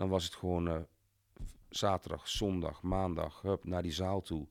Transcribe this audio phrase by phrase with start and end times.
[0.00, 0.76] Dan was het gewoon eh,
[1.68, 4.46] zaterdag, zondag, maandag, hup, naar die zaal toe.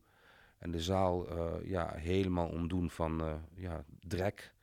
[0.57, 4.53] En de zaal eh, ja, helemaal omdoen van eh, ja, drek,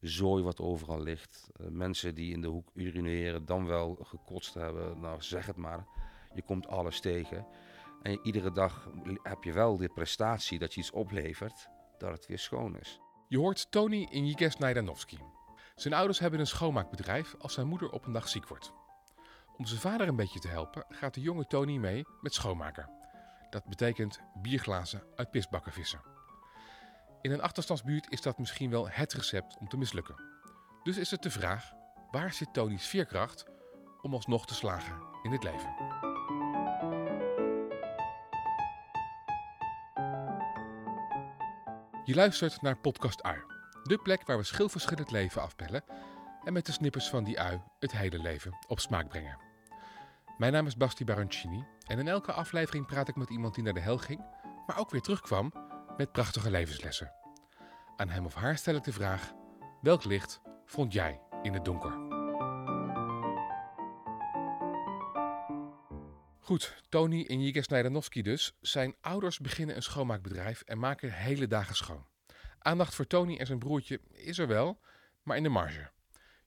[0.00, 1.50] zooi wat overal ligt.
[1.70, 5.86] Mensen die in de hoek urineren, dan wel gekotst hebben, nou zeg het maar.
[6.34, 7.46] Je komt alles tegen.
[8.02, 8.88] En iedere dag
[9.22, 11.68] heb je wel de prestatie dat je iets oplevert,
[11.98, 13.00] dat het weer schoon is.
[13.28, 15.18] Je hoort Tony Injikes Najdanovski.
[15.74, 18.77] Zijn ouders hebben een schoonmaakbedrijf als zijn moeder op een dag ziek wordt.
[19.58, 22.90] Om zijn vader een beetje te helpen gaat de jonge Tony mee met schoonmaken.
[23.50, 26.00] Dat betekent bierglazen uit pisbakken vissen.
[27.20, 30.22] In een achterstandsbuurt is dat misschien wel het recept om te mislukken.
[30.82, 31.72] Dus is het de vraag,
[32.10, 33.46] waar zit Tony's veerkracht
[34.02, 35.74] om alsnog te slagen in het leven?
[42.04, 43.42] Je luistert naar Podcast Ui.
[43.82, 45.84] De plek waar we schilverschillend leven afbellen
[46.44, 49.47] en met de snippers van die ui het hele leven op smaak brengen.
[50.38, 53.74] Mijn naam is Basti Baroncini en in elke aflevering praat ik met iemand die naar
[53.74, 54.20] de hel ging,
[54.66, 55.52] maar ook weer terugkwam
[55.96, 57.12] met prachtige levenslessen.
[57.96, 59.32] Aan hem of haar stel ik de vraag:
[59.80, 61.92] welk licht vond jij in het donker?
[66.38, 68.56] Goed, Tony en Jiga Snijdanovski dus.
[68.60, 72.06] Zijn ouders beginnen een schoonmaakbedrijf en maken hele dagen schoon.
[72.58, 74.80] Aandacht voor Tony en zijn broertje is er wel,
[75.22, 75.90] maar in de marge.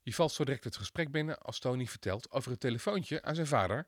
[0.04, 3.48] Je valt zo direct het gesprek binnen als Tony vertelt over het telefoontje aan zijn
[3.48, 3.88] vader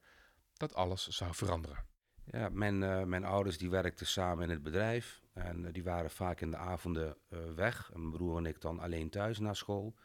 [0.54, 1.86] dat alles zou veranderen.
[2.26, 5.22] Ja, mijn, eh, mijn ouders die werkten samen in het bedrijf.
[5.34, 7.92] En eh, die waren vaak in de avonden eh, weg.
[7.94, 9.96] Mijn broer en ik dan alleen thuis na school.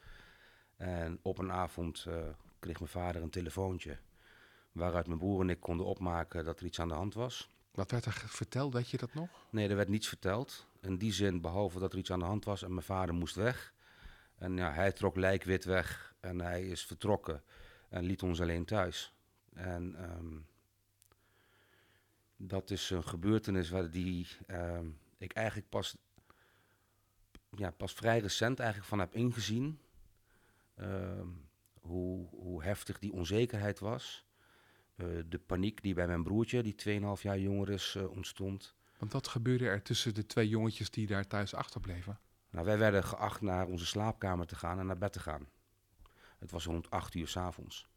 [0.77, 2.05] En op een avond
[2.59, 3.97] kreeg mijn vader een telefoontje.
[4.71, 7.49] Waaruit mijn broer en ik konden opmaken dat er iets aan de hand was.
[7.71, 9.29] Wat werd er verteld, weet je dat nog?
[9.51, 10.67] Nee, er werd niets verteld.
[10.81, 13.35] In die zin, behalve dat er iets aan de hand was en mijn vader moest
[13.35, 13.73] weg.
[14.39, 17.43] En ja, hij trok lijkwit weg en hij is vertrokken
[17.89, 19.13] en liet ons alleen thuis.
[19.53, 20.37] En ehm,
[22.35, 24.85] dat is een gebeurtenis waar die ehm,
[25.17, 25.97] ik eigenlijk pas,
[27.49, 29.79] ja, pas vrij recent eigenlijk van heb ingezien.
[30.75, 31.27] Ehm,
[31.81, 34.25] hoe, hoe heftig die onzekerheid was.
[34.95, 38.75] Eh, de paniek die bij mijn broertje, die 2,5 jaar jonger is, eh, ontstond.
[38.97, 42.19] Want wat gebeurde er tussen de twee jongetjes die daar thuis achterbleven?
[42.49, 45.47] Nou, wij werden geacht naar onze slaapkamer te gaan en naar bed te gaan.
[46.39, 47.87] Het was rond acht uur s'avonds.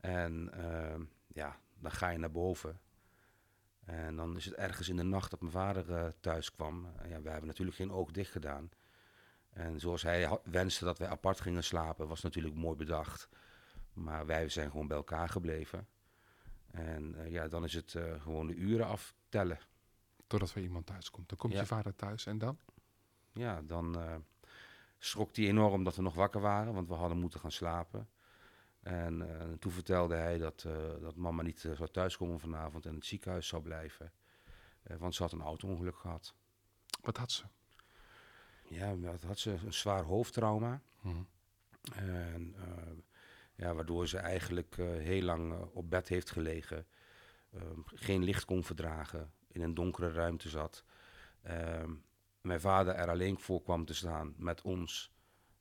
[0.00, 2.80] En ehm, ja, dan ga je naar boven.
[3.84, 6.86] En dan is het ergens in de nacht dat mijn vader eh, thuis kwam.
[6.96, 8.70] En ja, we hebben natuurlijk geen oog dicht gedaan.
[9.50, 13.28] En zoals hij wenste dat wij apart gingen slapen, was natuurlijk mooi bedacht.
[13.92, 15.88] Maar wij zijn gewoon bij elkaar gebleven.
[16.66, 19.58] En eh, ja, dan is het eh, gewoon de uren aftellen.
[20.26, 21.28] Totdat er iemand thuis komt.
[21.28, 21.60] Dan komt Ja.
[21.60, 22.58] je vader thuis en dan?
[23.36, 24.14] Ja, dan eh,
[24.98, 28.08] schrok hij enorm dat we nog wakker waren, want we hadden moeten gaan slapen.
[28.80, 32.96] En eh, toen vertelde hij dat, eh, dat mama niet zou thuiskomen vanavond en in
[32.96, 34.12] het ziekenhuis zou blijven.
[34.98, 36.34] Want ze had een auto-ongeluk gehad.
[37.00, 37.44] Wat had ze?
[38.68, 40.80] Ja, dat had ze een zwaar hoofdtrauma.
[41.00, 41.22] Mhm.
[41.94, 42.56] En,
[43.54, 46.86] ja, waardoor ze eigenlijk heel lang op bed heeft gelegen.
[47.84, 49.32] Geen licht kon verdragen.
[49.48, 50.84] In een donkere ruimte zat.
[51.42, 51.92] Ehm,
[52.46, 55.12] mijn vader er alleen voor kwam te staan met ons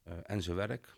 [0.03, 0.93] eh, en zijn werk.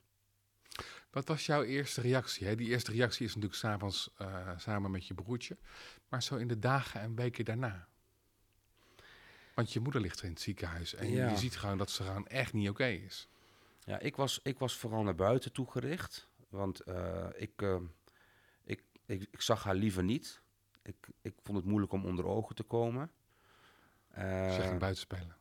[1.11, 2.47] Wat was jouw eerste reactie?
[2.47, 2.55] Hè?
[2.55, 5.57] Die eerste reactie is natuurlijk s'avonds eh samen met je broertje.
[6.09, 7.87] Maar zo in de dagen en weken daarna.
[9.53, 10.93] Want je moeder ligt er in het ziekenhuis.
[10.93, 11.29] En Ja.
[11.29, 13.27] je ziet gewoon dat ze gewoon echt niet oké is.
[13.83, 16.29] Ja, ik was, ik was vooral naar buiten toe gericht.
[16.49, 17.61] Want eh, ik,
[18.63, 20.41] ik, ik, ik zag haar liever niet.
[20.83, 23.11] Ik, ik vond het moeilijk om onder ogen te komen.
[24.07, 25.35] Eh, Zeg een buitenspelen.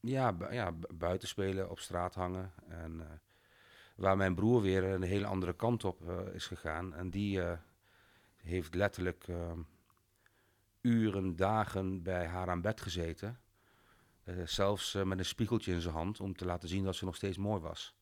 [0.00, 2.52] Ja, bu- ja, bu- buiten spelen, op straat hangen.
[2.68, 3.06] En, eh,
[3.96, 6.94] waar mijn broer weer een hele andere kant op eh, is gegaan.
[6.94, 7.58] En die eh,
[8.36, 9.52] heeft letterlijk eh,
[10.80, 13.38] uren, dagen bij haar aan bed gezeten.
[14.44, 17.36] Zelfs met een spiegeltje in zijn hand om te laten zien dat ze nog steeds
[17.36, 17.94] mooi was.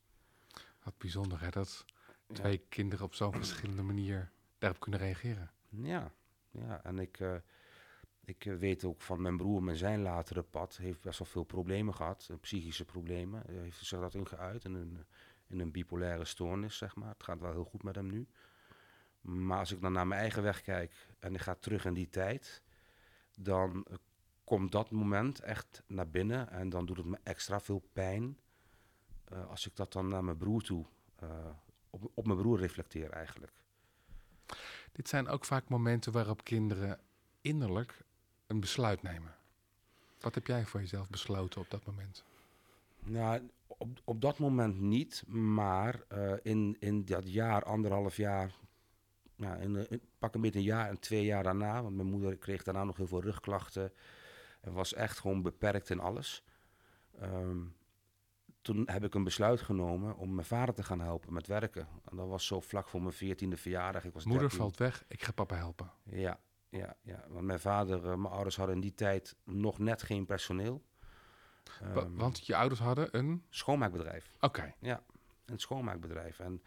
[0.83, 1.85] Wat bijzonder hè, dat
[2.33, 5.51] twee kinderen op zo'n verschillende manier daarop kunnen reageren.
[5.69, 6.13] Ja,
[6.51, 6.81] ja.
[6.85, 7.19] en ik,
[8.27, 10.77] ik eh, weet ook van mijn broer met zijn latere pad.
[10.77, 13.43] heeft best wel veel problemen gehad, eh, psychische problemen.
[13.47, 15.05] Hij heeft zich dat ingeuit in een,
[15.47, 17.09] in een bipolaire stoornis, zeg maar.
[17.09, 18.27] Het gaat wel heel goed met hem nu.
[19.21, 22.09] Maar als ik dan naar mijn eigen weg kijk en ik ga terug in die
[22.09, 22.63] tijd,
[23.39, 23.97] dan eh,
[24.45, 28.39] komt dat moment echt naar binnen en dan doet het me extra veel pijn.
[29.25, 30.87] eh, als ik dat dan naar mijn broer toe,
[31.17, 31.51] eh,
[31.91, 33.53] op, op mijn broer reflecteer eigenlijk.
[34.93, 37.01] Dit zijn ook vaak momenten waarop kinderen
[37.41, 38.05] innerlijk
[38.47, 39.35] een besluit nemen.
[40.21, 42.25] Wat heb jij voor jezelf besloten op dat moment?
[42.99, 48.55] Nou, op, op dat moment niet, maar eh, in, in dat jaar, anderhalf jaar
[49.37, 52.63] nou, in, pak een beetje een jaar en twee jaar daarna, want mijn moeder kreeg
[52.63, 53.93] daarna nog heel veel rugklachten
[54.61, 56.45] en was echt gewoon beperkt in alles.
[57.21, 57.59] Ehm,
[58.63, 61.89] toen heb ik een besluit genomen om mijn vader te gaan helpen met werken.
[62.11, 64.05] En dat was zo vlak voor mijn veertiende verjaardag.
[64.05, 64.61] Ik was Moeder 13.
[64.61, 65.93] valt weg, ik ga papa helpen.
[66.03, 66.39] Ja,
[66.71, 67.25] ja, ja.
[67.29, 70.85] Want mijn vader, eh, mijn ouders hadden in die tijd nog net geen personeel.
[71.83, 73.45] Ehm, Want je ouders hadden een...
[73.49, 74.37] schoonmaakbedrijf.
[74.41, 74.75] Oké,
[75.45, 76.39] Een schoonmaakbedrijf.
[76.39, 76.63] En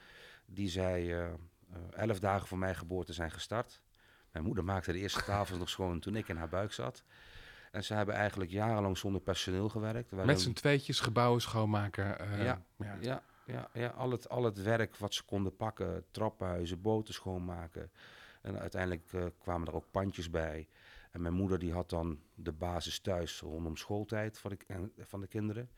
[0.45, 1.33] die zei eh, eh,
[1.91, 3.81] elf dagen voor mijn geboorte zijn gestart.
[4.31, 7.03] Mijn moeder maakte de eerste tafels nog schoon toen ik in haar buik zat.
[7.71, 10.11] En ze hebben eigenlijk jarenlang zonder personeel gewerkt.
[10.11, 12.05] Er met z'n tweetjes gebouwen schoonmaken.
[12.43, 12.63] Ja.
[12.77, 12.97] ja.
[12.99, 17.91] Ja, ja, ja al, het, al het werk wat ze konden pakken, trappenhuizen, boten schoonmaken.
[18.41, 20.67] En uiteindelijk eh, kwamen er ook pandjes bij.
[21.11, 25.27] En mijn moeder die had dan de basis thuis rondom schooltijd van de, van de
[25.27, 25.69] kinderen.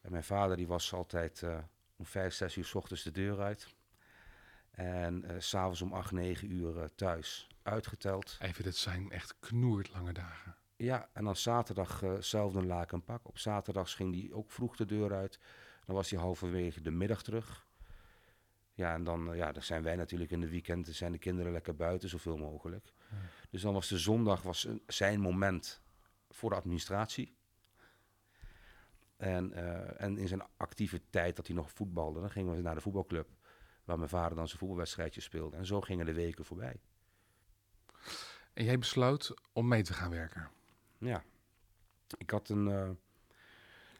[0.00, 1.58] En mijn vader die was altijd eh,
[1.96, 3.74] om vijf, zes uur s ochtends de deur uit.
[4.70, 8.36] En eh, s s'avonds om acht, negen uur eh, thuis uitgeteld.
[8.40, 10.56] Even, dit zijn echt knoerd lange dagen.
[10.76, 13.28] Ja, en dan zaterdag eh zelfde een laken pak.
[13.28, 15.38] Op zaterdags ging hij ook vroeg de deur uit.
[15.84, 17.66] Dan was hij halverwege de middag terug.
[18.80, 21.52] Ja, en dan, eh, ja, dan zijn wij natuurlijk in de weekenden, zijn de kinderen
[21.52, 22.92] lekker buiten zoveel mogelijk.
[23.10, 23.16] Ja.
[23.50, 25.82] Dus dan was de zondag was zijn moment
[26.28, 27.34] voor de administratie.
[29.16, 32.74] En, eh, en in zijn actieve tijd dat hij nog voetbalde, dan gingen we naar
[32.74, 33.28] de voetbalclub.
[33.84, 35.56] Waar mijn vader dan zijn voetbalwedstrijdje speelde.
[35.56, 36.80] En zo gingen de weken voorbij.
[38.52, 40.50] En jij besloot om mee te gaan werken.
[40.98, 41.22] Ja,
[42.18, 42.90] ik had een, eh,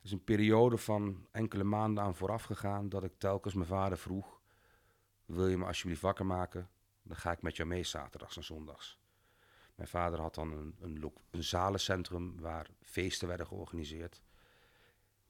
[0.03, 4.40] is een periode van enkele maanden aan vooraf gegaan dat ik telkens mijn vader vroeg:
[5.31, 6.69] Wil je me alsjeblieft wakker maken?
[7.03, 8.99] Dan ga ik met jou mee zaterdags en zondags.
[9.75, 14.23] Mijn vader had dan een, een, een zalencentrum waar feesten werden georganiseerd.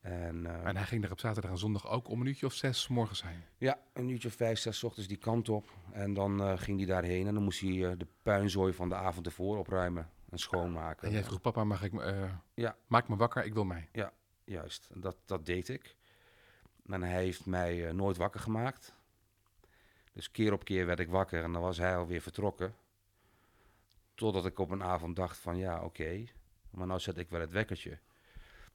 [0.00, 2.52] En, eh, En hij ging er op zaterdag en zondag ook om een uurtje of
[2.52, 3.42] zes morgens heen.
[3.58, 5.68] ja, een uurtje of vijf, zes ochtends die kant op.
[5.92, 8.94] En dan eh, ging hij daarheen en dan moest hij eh, de puinzooi van de
[8.94, 11.06] avond ervoor opruimen en schoonmaken.
[11.06, 11.92] En jij vroeg, papa, mag ik
[12.54, 12.76] Ja.
[12.86, 13.88] maak me wakker, ik wil mee.
[14.44, 15.96] Juist, en dat, dat deed ik.
[16.86, 18.94] En hij heeft mij nooit wakker gemaakt.
[20.12, 22.74] Dus keer op keer werd ik wakker en dan was hij alweer vertrokken.
[24.14, 26.24] Totdat ik op een avond dacht van ja, oké,
[26.70, 27.98] maar nou zet ik wel het wekkertje.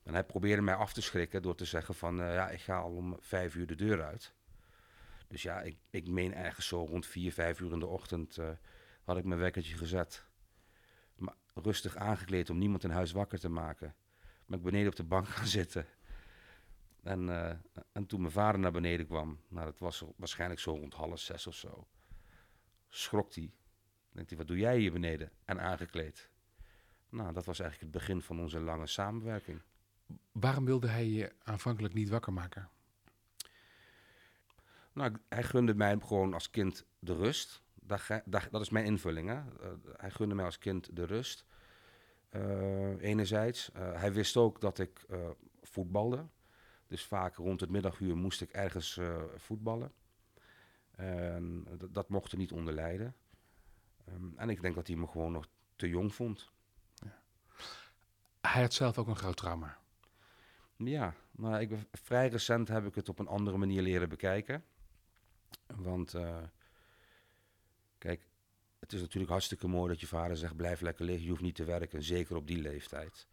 [0.04, 2.78] En hij probeerde mij af te schrikken door te zeggen van eh, ja, ik ga
[2.78, 4.34] al om vijf uur de deur uit.
[5.28, 8.50] Dus ja, ik, ik meen ergens zo rond vier, vijf uur in de ochtend eh,
[9.04, 10.26] had ik mijn wekkertje gezet.
[11.16, 13.96] Maar rustig aangekleed om niemand in huis wakker te maken.
[14.46, 15.86] Ben ik beneden op de bank gaan zitten.
[17.06, 17.56] En, eh,
[17.92, 21.48] en toen mijn vader naar beneden kwam, nou dat was waarschijnlijk zo rond half zes
[21.48, 21.88] of zo,
[22.90, 23.52] schrok hij.
[24.12, 25.31] Denkt hij, wat doe jij hier beneden?
[25.46, 26.30] En aangekleed.
[27.10, 29.62] Nou, dat was eigenlijk het begin van onze lange samenwerking.
[30.31, 32.69] Waarom wilde hij je aanvankelijk niet wakker maken?
[34.94, 37.62] Nou, hij gunde mij gewoon als kind de rust.
[37.74, 39.30] Dat, dat, is mijn invulling.
[39.30, 39.36] Hè?
[39.36, 41.46] Eh, hij gunde mij als kind de rust.
[42.30, 43.69] Eh, enerzijds.
[43.74, 45.06] Hij wist ook dat ik
[45.62, 46.28] voetbalde.
[46.88, 49.92] Dus vaak rond het middaguur moest ik ergens eh, voetballen.
[50.92, 53.16] En dat, mocht er niet onder lijden.
[54.06, 56.52] Ehm, en ik denk dat hij me gewoon nog te jong vond.
[58.42, 59.78] Hij had zelf ook een groot trauma.
[60.76, 64.64] Ja, maar ik vrij recent heb ik het op een andere manier leren bekijken.
[65.76, 66.44] Want, eh,
[67.98, 68.28] kijk,
[68.80, 71.56] het is natuurlijk hartstikke mooi dat je vader zegt: blijf lekker liggen, je hoeft niet
[71.56, 73.28] te werken, zeker op die leeftijd.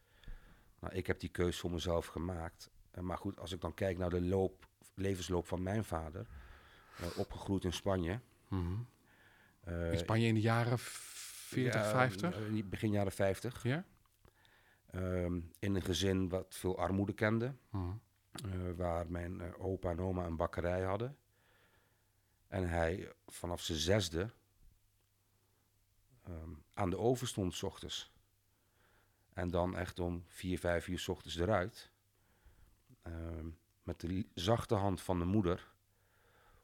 [0.78, 2.70] Nou, ik heb die keus voor mezelf gemaakt.
[2.92, 6.26] Eh, maar goed, als ik dan kijk naar de loop, levensloop van mijn vader,
[6.98, 8.20] eh, opgegroeid in Spanje.
[9.60, 12.34] eh, In Spanje in de jaren 40, ja, 50?
[12.40, 13.62] eh, in begin jaren 50.
[13.62, 13.84] Ja?
[14.90, 17.54] ehm, in een gezin wat veel armoede kende.
[17.70, 17.90] Mhm.
[18.76, 21.16] waar mijn opa en oma een bakkerij hadden.
[22.48, 24.30] En hij vanaf zijn zesde
[26.24, 28.12] ehm, aan de oven stond s ochtends.
[29.32, 31.90] En dan echt om vier, vijf uur s ochtends eruit.
[33.02, 33.48] Ehm,
[33.82, 35.72] met de zachte hand van de moeder.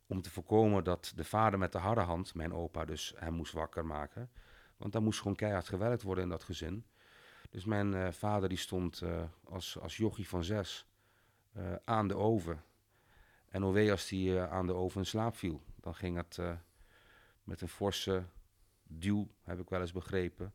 [0.07, 3.53] Om te voorkomen dat de vader met de harde hand, mijn opa dus, hem moest
[3.53, 4.31] wakker maken.
[4.77, 6.87] Want daar moest gewoon keihard gewerkt worden in dat gezin.
[7.51, 10.87] Dus mijn eh, vader die stond eh, als, als jochie van zes
[11.53, 12.63] eh, aan de oven.
[13.49, 15.63] En wee als hij aan de oven in slaap viel.
[15.81, 16.39] Dan ging het
[17.43, 18.25] met een forse
[18.83, 20.55] duw, heb ik wel eens begrepen,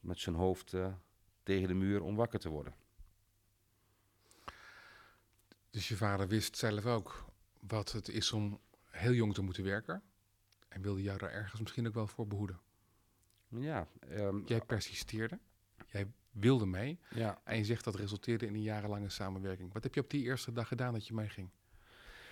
[0.00, 0.74] met zijn hoofd
[1.42, 2.74] tegen de muur om wakker te worden.
[5.70, 7.24] Dus je vader wist zelf ook
[7.60, 8.60] wat het is om
[8.90, 10.02] heel jong te moeten werken.
[10.68, 12.60] En wilde jou daar ergens misschien ook wel voor behoeden.
[13.48, 15.38] Ja, ehm, Jij persisteerde.
[15.86, 16.98] Jij wilde mee.
[17.10, 19.72] ja, En je zegt dat resulteerde in een jarenlange samenwerking.
[19.72, 21.50] Wat heb je op die eerste dag gedaan dat je meeging?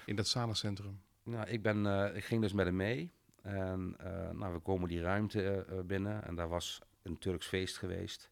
[0.06, 1.00] In dat zalencentrum.
[1.22, 3.12] nou, ik, ben, eh, ik ging dus met hem mee.
[3.42, 7.78] En eh, nou, we komen die ruimte eh, binnen en daar was een Turks feest
[7.78, 8.30] geweest.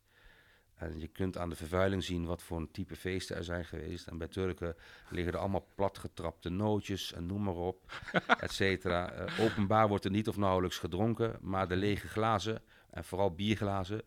[0.76, 4.06] En je kunt aan de vervuiling zien wat voor een type feesten er zijn geweest.
[4.06, 4.76] En bij Turken
[5.08, 7.92] liggen er allemaal platgetrapte nootjes en noem maar op,
[8.40, 9.10] et cetera.
[9.10, 14.02] Eh, openbaar wordt er niet of nauwelijks gedronken, maar de lege glazen, en vooral bierglazen,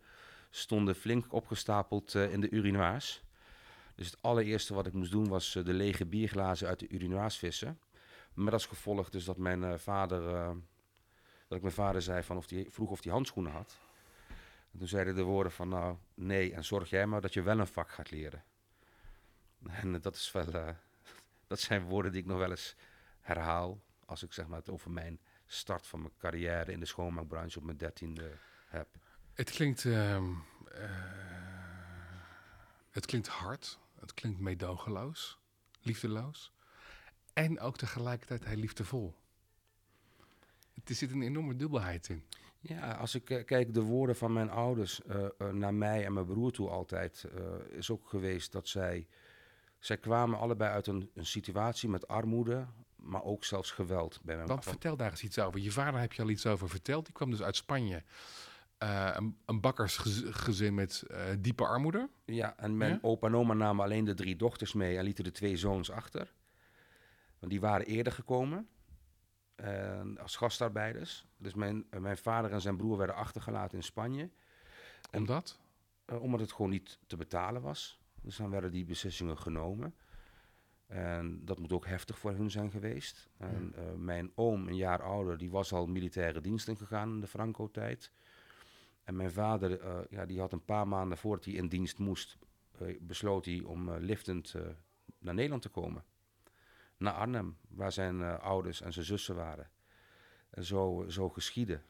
[0.49, 3.23] stonden flink opgestapeld eh, in de urinoirs.
[3.95, 7.37] Dus het allereerste wat ik moest doen was eh, de lege bierglazen uit de urinoirs
[7.37, 7.79] vissen.
[8.33, 10.21] Met als gevolg dus dat mijn vader,
[11.47, 13.77] dat ik mijn vader zei van of die, vroeg of hij handschoenen had.
[14.71, 17.59] En toen zeiden de woorden van nou nee en zorg jij maar dat je wel
[17.59, 18.43] een vak gaat leren.
[19.67, 20.69] En eh, dat is wel, eh,
[21.47, 22.75] dat zijn woorden die ik nog wel eens
[23.19, 27.57] herhaal als ik zeg maar het over mijn start van mijn carrière in de schoonmaakbranche
[27.57, 28.31] op mijn dertiende
[28.67, 28.87] heb.
[29.33, 30.31] Het klinkt, ehm,
[30.71, 30.89] eh,
[32.89, 35.39] het klinkt hard, het klinkt meedogenloos,
[35.81, 36.53] liefdeloos.
[37.33, 39.15] En ook tegelijkertijd heel liefdevol.
[40.83, 42.25] Er zit een enorme dubbelheid in.
[42.61, 46.13] Ja, als ik eh, kijk, de woorden van mijn ouders eh, eh, naar mij en
[46.13, 47.25] mijn broer toe altijd,
[47.69, 49.07] is ook geweest dat zij,
[49.79, 54.47] zij kwamen allebei uit een, een situatie met armoede, maar ook zelfs geweld bij mijn
[54.47, 55.59] Want van- vertel daar eens iets over.
[55.59, 57.05] Je vader heb je al iets over verteld.
[57.05, 58.03] Die kwam dus uit Spanje.
[58.77, 61.03] Een, een bakkersgezin met
[61.39, 62.09] diepe armoede.
[62.25, 62.99] Ja, en mijn Ja?
[63.01, 66.33] opa en oma namen alleen de drie dochters mee en lieten de twee zoons achter.
[67.39, 68.67] Want die waren eerder gekomen
[69.63, 71.25] en als gastarbeiders.
[71.37, 74.29] Dus mijn, eh, mijn vader en zijn broer werden achtergelaten in Spanje.
[75.11, 75.59] En- Omdat?
[76.05, 77.99] Eh, omdat het gewoon niet te betalen was.
[78.21, 79.95] Dus dan werden die beslissingen genomen.
[80.87, 83.29] En dat moet ook heftig voor hun zijn geweest.
[83.37, 87.27] En eh, mijn oom, een jaar ouder, die was al militaire diensten gegaan in de
[87.27, 88.11] Franco-tijd.
[89.03, 92.37] En mijn vader, eh, ja, die had een paar maanden voordat hij in dienst moest,
[92.79, 94.61] eh, besloot hij om eh, liftend eh,
[95.19, 96.03] naar Nederland te komen.
[96.99, 99.69] Naar Arnhem, waar zijn eh, ouders en zijn zussen waren.
[100.49, 101.81] En zo, zo geschiedde.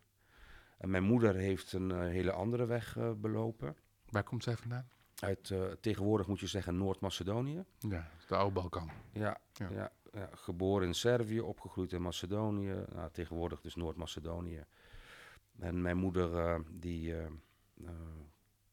[0.78, 3.76] En mijn moeder heeft een eh, hele andere weg eh, belopen.
[4.10, 4.90] Waar komt zij vandaan?
[5.20, 7.64] Uit tegenwoordig moet je zeggen Noord-Macedonië.
[7.80, 8.90] Ja, de oude Balkan.
[9.12, 9.70] Ja, Ja.
[9.70, 9.92] ja.
[10.14, 12.86] Ja, geboren in Servië, opgegroeid in Macedonië.
[12.94, 14.66] Nou, tegenwoordig dus Noord-Macedonië.
[15.60, 17.16] En mijn moeder die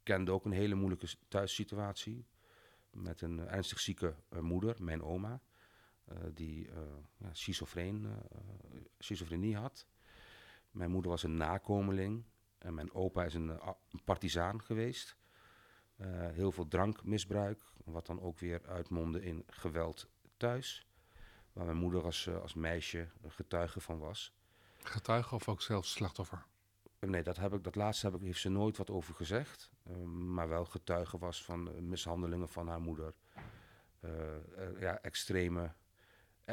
[0.03, 2.27] kende ook een hele moeilijke thuissituatie.
[2.91, 5.41] Met een ernstig zieke moeder, mijn oma.
[6.07, 6.77] Eh, die eh
[7.17, 8.39] ja, schizofreen, eh,
[8.99, 9.87] schizofrenie had.
[10.71, 12.25] Mijn moeder was een nakomeling.
[12.59, 15.17] En mijn opa is een, een partisaan geweest.
[16.33, 20.87] Heel veel drankmisbruik, wat dan ook weer uitmondde in geweld thuis.
[21.53, 24.35] Waar mijn moeder als, als meisje getuige van was.
[24.79, 26.47] Getuige of ook zelfs slachtoffer?
[27.01, 29.71] Nee, dat, heb ik, dat laatste heb ik, heeft ze nooit wat over gezegd.
[30.07, 33.15] maar wel getuige was van mishandelingen van haar moeder.
[34.79, 35.75] Ja, extreme,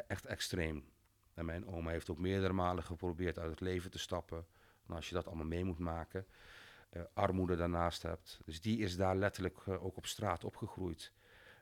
[0.08, 0.86] echt extreem.
[1.34, 4.46] En mijn oma heeft ook meerdere malen geprobeerd uit het leven te stappen.
[4.88, 6.26] En als je dat allemaal mee moet maken,
[6.90, 8.40] eh, armoede daarnaast hebt.
[8.46, 11.14] Dus die is daar letterlijk eh, ook op straat opgegroeid.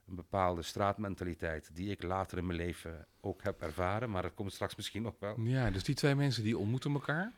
[0.07, 4.09] Een bepaalde straatmentaliteit die ik later in mijn leven ook heb ervaren.
[4.09, 5.39] Maar dat komt straks misschien nog wel.
[5.39, 7.33] Ja, dus die twee mensen die ontmoeten elkaar.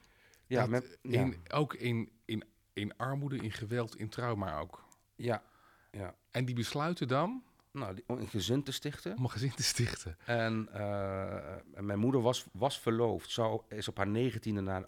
[0.47, 4.85] Ja, met, ja, in, ook in, in, in armoede, in geweld, in trauma ook.
[5.15, 5.43] ja,
[5.91, 6.15] ja.
[6.31, 9.17] En die besluiten dan Nou, om een gezin te stichten.
[9.17, 10.17] om een gezin te stichten.
[10.25, 14.83] En, eh, mijn moeder was, was verloofd, zou, is op haar negentiende naar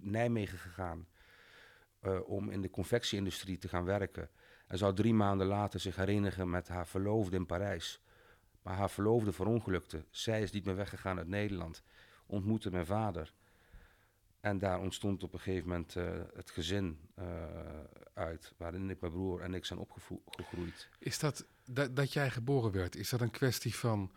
[0.00, 1.06] Nijmegen gegaan
[2.00, 4.30] eh, om in de confectieindustrie te gaan werken.
[4.66, 8.00] En zou drie maanden later zich herenigen met haar verloofde in Parijs.
[8.62, 10.04] Maar haar verloofde verongelukte.
[10.10, 11.82] Zij is niet meer weggegaan uit Nederland.
[12.26, 13.32] Ontmoette mijn vader.
[14.40, 17.00] En daar ontstond op een gegeven moment eh, het gezin
[18.14, 20.88] uit, waarin ik, mijn broer en ik zijn opgegroeid.
[20.98, 24.12] Is dat, dat dat jij geboren werd, is dat een kwestie van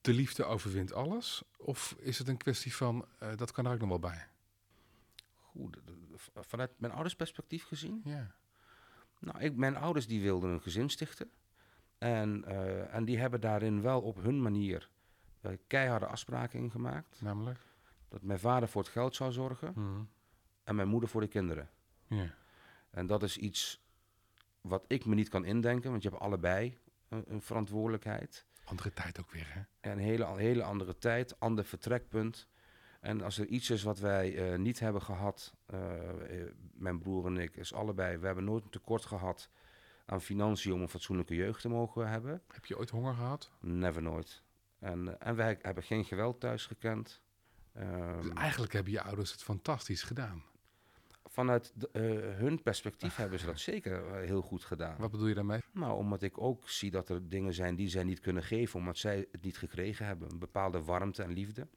[0.00, 1.42] de liefde overwint alles?
[1.56, 4.28] Of is het een kwestie van eh, dat kan er ook nog wel bij?
[5.40, 5.78] Goed,
[6.34, 8.34] vanuit mijn ouders perspectief gezien Ja.
[9.18, 11.30] Nou, ik, mijn ouders die wilden een gezin stichten.
[11.98, 14.90] En, eh, en die hebben daarin wel op hun manier
[15.40, 17.20] eh, keiharde afspraken in gemaakt.
[17.22, 17.58] Namelijk?
[18.08, 20.02] Dat mijn vader voor het geld zou zorgen Mhm.
[20.64, 21.70] en mijn moeder voor de kinderen.
[22.06, 22.34] Ja.
[22.90, 23.82] En dat is iets
[24.60, 26.78] wat ik me niet kan indenken, want je hebt allebei
[27.14, 28.46] een, een verantwoordelijkheid.
[28.64, 29.60] Andere tijd ook weer, hè?
[29.80, 32.48] En een hele, hele andere tijd, ander vertrekpunt.
[33.00, 37.26] En als er iets is wat wij eh, niet hebben gehad, eh, eh, mijn broer
[37.26, 39.48] en ik, is allebei, we hebben nooit een tekort gehad
[40.06, 42.42] aan financiën om een fatsoenlijke jeugd te mogen hebben.
[42.52, 43.50] Heb je ooit honger gehad?
[43.60, 44.42] Never nooit.
[44.78, 47.22] En, en wij hebben geen geweld thuis gekend.
[47.72, 50.44] Ehm, Dus eigenlijk hebben je ouders het fantastisch gedaan.
[51.24, 54.96] Vanuit de- eh, hun perspectief hebben ze dat zeker eh, heel goed gedaan.
[54.98, 55.60] Wat bedoel je daarmee?
[55.72, 58.98] Nou, omdat ik ook zie dat er dingen zijn die zij niet kunnen geven, omdat
[58.98, 60.30] zij het niet gekregen hebben.
[60.30, 61.68] Een bepaalde warmte en liefde.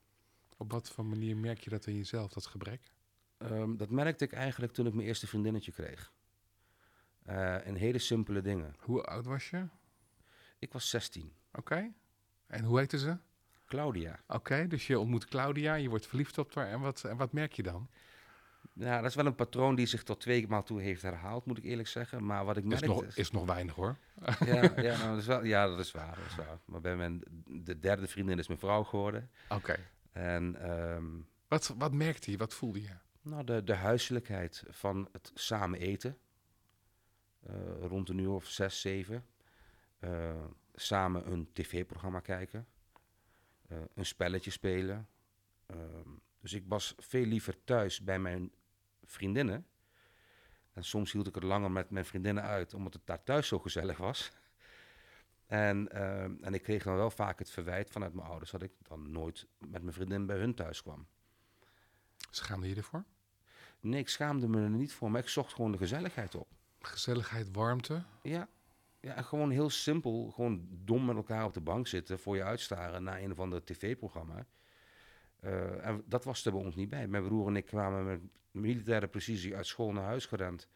[0.58, 2.82] Op wat voor manier merk je dat in jezelf, dat gebrek?
[3.38, 6.12] Ehm, dat merkte ik eigenlijk toen ik mijn eerste vriendinnetje kreeg.
[7.30, 8.76] Uh, en hele simpele dingen.
[8.80, 9.68] Hoe oud was je?
[10.60, 11.34] Ik was 16.
[11.54, 11.94] Oké.
[12.48, 13.18] En hoe heette ze?
[13.66, 14.20] Claudia.
[14.28, 16.68] Oké, dus je ontmoet Claudia, je wordt verliefd op haar.
[16.68, 17.90] En wat, en wat merk je dan?
[18.74, 21.58] Nou, dat is wel een patroon die zich tot twee maal toe heeft herhaald, moet
[21.58, 22.26] ik eerlijk zeggen.
[22.26, 22.82] Maar wat ik merk...
[22.82, 23.98] Is nog, is nog weinig hoor.
[24.46, 26.60] Ja, ja, nou, dat is wel, ja, dat is waar, dat is waar.
[26.66, 29.30] Maar bij mijn de derde vriendin is mijn vrouw geworden.
[29.50, 29.76] Oké.
[30.12, 30.70] En...
[30.70, 32.96] Um, wat, wat merkte je, wat voelde je?
[33.22, 36.18] Nou, de, de huiselijkheid van het samen eten.
[37.50, 39.26] Uh, rond een uur of zes, zeven.
[40.00, 40.46] Uh,
[40.76, 42.68] samen een tv-programma kijken.
[43.72, 45.08] Uh, een spelletje spelen.
[45.66, 46.10] Ehm,
[46.48, 48.52] dus ik was veel liever thuis bij mijn
[49.04, 49.66] vriendinnen.
[50.74, 53.60] En soms hield ik het langer met mijn vriendinnen uit, omdat het daar thuis zo
[53.60, 54.32] gezellig was.
[55.46, 58.72] En, uh, en ik kreeg dan wel vaak het verwijt vanuit mijn ouders dat ik
[58.82, 61.08] dan nooit met mijn vriendin bij hun thuis kwam.
[62.30, 63.04] Schaamde je ervoor?
[63.80, 66.48] Nee, ik schaamde me er niet voor, maar ik zocht gewoon de gezelligheid op.
[66.80, 68.04] Gezelligheid, warmte?
[68.22, 68.48] Ja,
[69.00, 73.04] ja gewoon heel simpel, gewoon dom met elkaar op de bank zitten, voor je uitstaren
[73.04, 74.46] naar een of ander tv-programma.
[75.48, 77.08] Uh, en dat was er bij ons niet bij.
[77.08, 80.68] Mijn broer en ik kwamen met militaire precisie uit school naar huis gerend.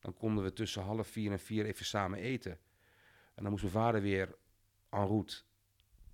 [0.00, 2.58] Dan konden we tussen half vier en vier even samen eten.
[3.34, 4.36] En dan moest mijn vader weer
[4.88, 5.42] en route.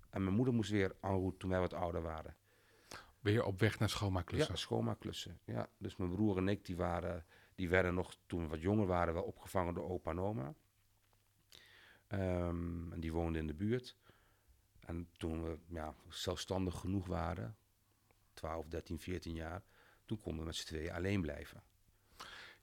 [0.09, 2.35] En mijn moeder moest weer en route toen wij wat ouder waren.
[3.19, 4.53] Weer op weg naar schoonmaakklussen?
[4.53, 5.39] Ja, schoonmaakklussen.
[5.45, 8.85] Ja, dus mijn broer en ik, die, waren, die werden nog, toen we wat jonger
[8.85, 10.53] waren, wel opgevangen door opa en oma.
[12.09, 13.97] Um, en die woonden in de buurt.
[14.79, 17.57] En toen we ja, zelfstandig genoeg waren,
[18.37, 19.61] 12, 13, 14 jaar,
[20.05, 21.63] toen konden we met z'n tweeën alleen blijven.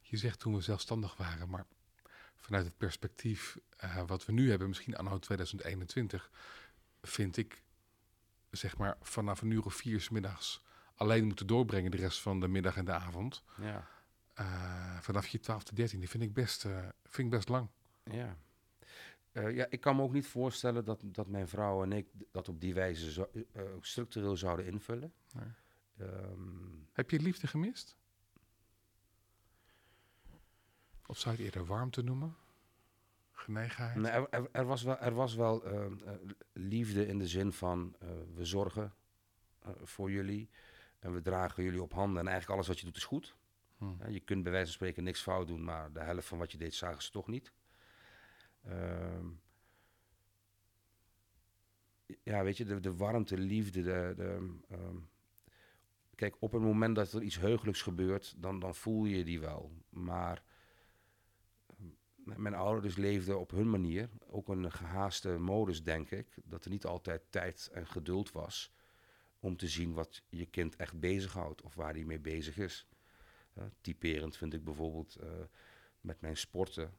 [0.00, 1.66] Je zegt toen we zelfstandig waren, maar
[2.36, 6.30] vanuit het perspectief uh, wat we nu hebben, misschien anno 2021,
[7.02, 7.62] vind ik,
[8.50, 10.62] zeg maar, vanaf een uur of vier s middags
[10.94, 13.42] alleen moeten doorbrengen de rest van de middag en de avond.
[13.60, 13.88] Ja.
[14.40, 17.68] Uh, vanaf je 12 tot 13, die vind ik best, uh, vind ik best lang.
[18.04, 18.36] Ja.
[19.32, 22.48] Uh, ja, ik kan me ook niet voorstellen dat, dat mijn vrouw en ik dat
[22.48, 23.30] op die wijze zo,
[23.80, 25.12] structureel zouden invullen.
[25.32, 25.48] Nee.
[26.00, 27.96] Um, Heb je liefde gemist?
[31.06, 32.36] Of zou je het eerder warmte noemen?
[33.32, 33.96] Genegenheid?
[33.96, 36.12] Nee, er, er, er was wel, er was wel uh, uh,
[36.52, 38.94] liefde in de zin van uh, we zorgen
[39.82, 40.50] voor jullie
[40.98, 43.36] en we dragen jullie op handen en eigenlijk alles wat je doet is goed.
[43.76, 43.98] Hmm.
[44.08, 46.58] je kunt bij wijze van spreken niks fout doen, maar de helft van wat je
[46.58, 47.52] deed zagen ze toch niet.
[48.64, 49.26] Ehm,
[52.22, 55.08] ja, weet je, de, de warmte, liefde, de, de um,
[56.14, 59.72] Kijk, op het moment dat er iets heugelijks gebeurt, dan, dan voel je die wel.
[59.88, 60.42] Maar
[61.66, 66.70] eh, mijn ouders leefden op hun manier, ook een gehaaste modus, denk ik, dat er
[66.70, 68.72] niet altijd tijd en geduld was
[69.44, 72.88] om te zien wat je kind echt bezighoudt of waar hij mee bezig is.
[73.54, 75.30] Uh, typerend vind ik bijvoorbeeld uh,
[76.00, 76.94] met mijn sporten.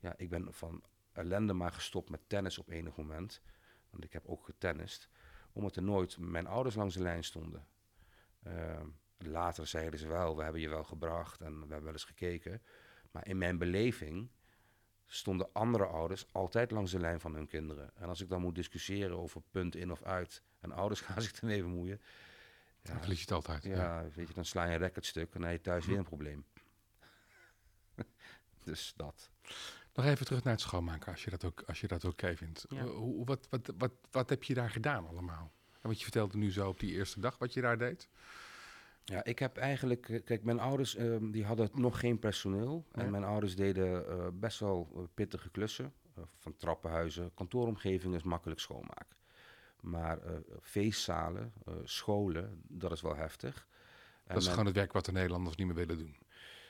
[0.00, 0.82] Ja, ik ben van
[1.12, 3.40] ellende maar gestopt met tennis op enig moment,
[3.90, 5.08] want ik heb ook getennist,
[5.52, 7.66] omdat er nooit mijn ouders langs de lijn stonden.
[8.46, 8.80] Uh,
[9.18, 12.62] later zeiden ze wel, we hebben je wel gebracht en we hebben wel eens gekeken.
[13.10, 14.30] Maar in mijn beleving
[15.06, 17.90] stonden andere ouders altijd langs de lijn van hun kinderen.
[17.96, 21.32] En als ik dan moet discussiëren over punt in of uit en ouders gaan zich
[21.32, 22.00] ermee bemoeien.
[22.82, 23.64] Ja, dan verlies je het altijd.
[23.64, 25.98] Ja, ja, weet je, dan sla je een recordstuk en dan heb je thuis weer
[25.98, 26.44] een probleem.
[28.64, 29.30] dus dat.
[29.94, 32.66] Nog even terug naar het schoonmaken, als je dat ook, als je dat oké vindt.
[32.68, 32.84] Ja.
[32.84, 35.52] Hoe, wat, wat, wat, wat heb je daar gedaan allemaal?
[35.80, 38.08] En wat je vertelde nu zo op die eerste dag, wat je daar deed?
[39.04, 40.08] Ja, ik heb eigenlijk...
[40.08, 42.86] Eh, kijk, mijn ouders uh, die hadden nog geen personeel.
[42.92, 43.02] Ja.
[43.02, 45.92] En mijn ouders deden uh, best wel pittige klussen.
[46.36, 49.16] van trappenhuizen, kantooromgeving is makkelijk schoonmaken.
[49.80, 50.18] Maar
[50.60, 51.52] feestzalen,
[51.84, 53.66] scholen, dat is wel heftig.
[54.24, 56.16] En dat is gewoon het werk wat de Nederlanders niet meer willen doen.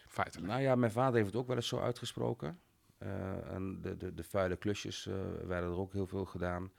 [0.06, 0.48] Feitelijk.
[0.48, 2.60] Nou ja, mijn vader heeft het ook wel eens zo uitgesproken.
[2.98, 5.04] en de, de, de vuile klusjes
[5.44, 6.72] werden er ook heel veel gedaan.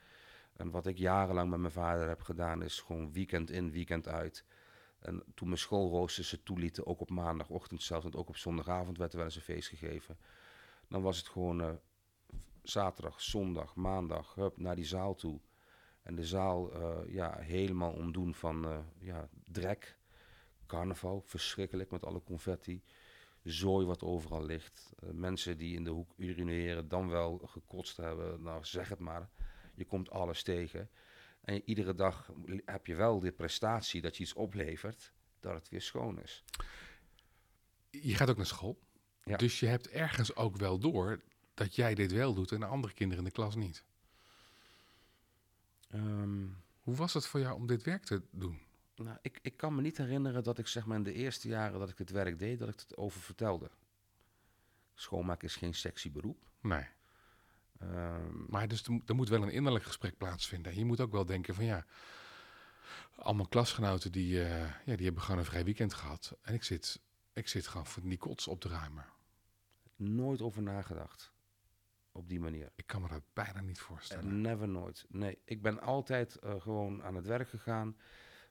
[0.52, 4.44] En wat ik jarenlang met mijn vader heb gedaan, is gewoon weekend in, weekend uit.
[4.98, 9.10] En toen mijn schoolroosters ze toelieten, ook op maandagochtend zelfs, en ook op zondagavond werd
[9.12, 10.18] er wel eens een feest gegeven.
[10.88, 11.70] Dan was het gewoon uh,
[12.62, 15.40] zaterdag, zondag, maandag, hup, naar die zaal toe.
[16.02, 19.98] En de zaal uh, ja, helemaal omdoen van uh, ja, drek,
[20.66, 22.82] carnaval, verschrikkelijk met alle confetti.
[23.42, 24.92] Zooi wat overal ligt.
[25.12, 29.30] mensen die in de hoek urineren, dan wel gekotst hebben, nou zeg het maar
[29.82, 30.90] je komt alles tegen.
[31.40, 32.30] En iedere dag
[32.64, 36.44] heb je wel de prestatie dat je iets oplevert, dat het weer schoon is.
[37.90, 38.78] Je gaat ook naar school.
[39.24, 39.36] Ja.
[39.36, 41.20] Dus je hebt ergens ook wel door
[41.54, 43.84] dat jij dit wel doet en de andere kinderen in de klas niet.
[45.94, 48.60] Um, Hoe was het voor jou om dit werk te doen?
[48.96, 51.78] Nou, ik, ik kan me niet herinneren dat ik zeg maar in de eerste jaren
[51.78, 53.70] dat ik het werk deed, dat ik het over vertelde.
[54.94, 56.46] Schoonmaken is geen sexy beroep.
[56.60, 56.86] Nee.
[57.82, 60.76] Ehm, Maar dus er, moet- wel een innerlijk gesprek plaatsvinden.
[60.78, 61.84] Je moet ook wel denken van ja,
[63.16, 66.36] allemaal klasgenoten die, eh, ja, die hebben gewoon een vrij weekend gehad.
[66.42, 67.00] En ik zit,
[67.32, 69.04] ik zit gewoon voor die kots op te ruimen.
[69.96, 71.32] nooit over nagedacht.
[72.12, 72.70] Op die manier.
[72.74, 74.40] Ik kan me dat bijna niet voorstellen.
[74.40, 75.04] never nooit.
[75.08, 77.96] Nee, ik ben altijd eh, gewoon aan het werk gegaan.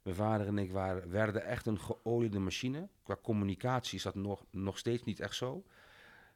[0.04, 2.90] Mijn vader en ik waren, werden echt een geoliede machine.
[3.04, 5.66] Qua communicatie is dat nog, nog steeds niet echt zo.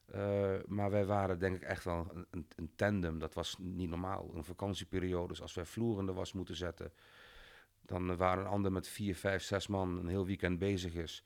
[0.06, 3.20] Eh, maar wij waren denk ik echt wel een, een, tandem.
[3.20, 4.32] Dat was niet normaal.
[4.34, 6.94] Een vakantieperiode, dus als wij vloer in de was moeten zetten...
[7.82, 11.26] dan waren een ander met vier, vijf, zes man een heel weekend bezig is.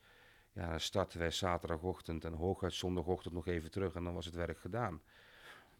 [0.52, 3.94] Ja, dan startten wij zaterdagochtend en hooguit zondagochtend nog even terug...
[3.94, 5.02] en dan was het werk gedaan.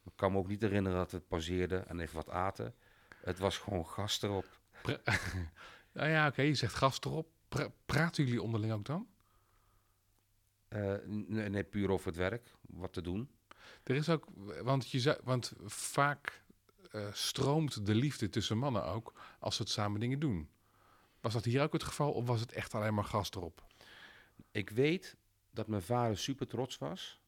[0.04, 2.74] Ik kan me ook niet herinneren dat we het pauzeerden en even wat aten.
[3.22, 4.46] Het was gewoon gas erop.
[5.92, 7.28] Nou ja, oké, je zegt gast erop.
[7.48, 9.08] Pra- praten jullie onderling ook dan?
[10.70, 10.94] Eh,
[11.28, 13.30] nee, puur over het werk, wat te doen.
[13.84, 14.26] Er is ook,
[14.62, 16.42] want, je want vaak
[16.90, 20.48] eh, stroomt de liefde tussen mannen ook als ze het samen dingen doen.
[21.20, 23.64] Was dat hier ook het geval of was het echt alleen maar gast erop?
[24.50, 25.16] Ik weet
[25.50, 27.20] dat mijn vader super trots was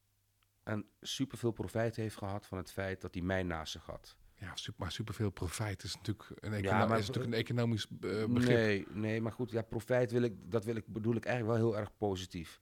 [0.62, 4.16] en super veel profijt heeft gehad van het feit dat hij mij naast zich had.
[4.34, 7.86] Ja, super, maar superveel profijt is natuurlijk een, econo- Ja, maar- is natuurlijk een economisch
[7.86, 8.56] eh, begrip.
[8.56, 11.68] Nee, nee, maar goed, ja, profijt wil ik, dat wil ik, bedoel ik eigenlijk wel
[11.70, 12.60] heel erg positief.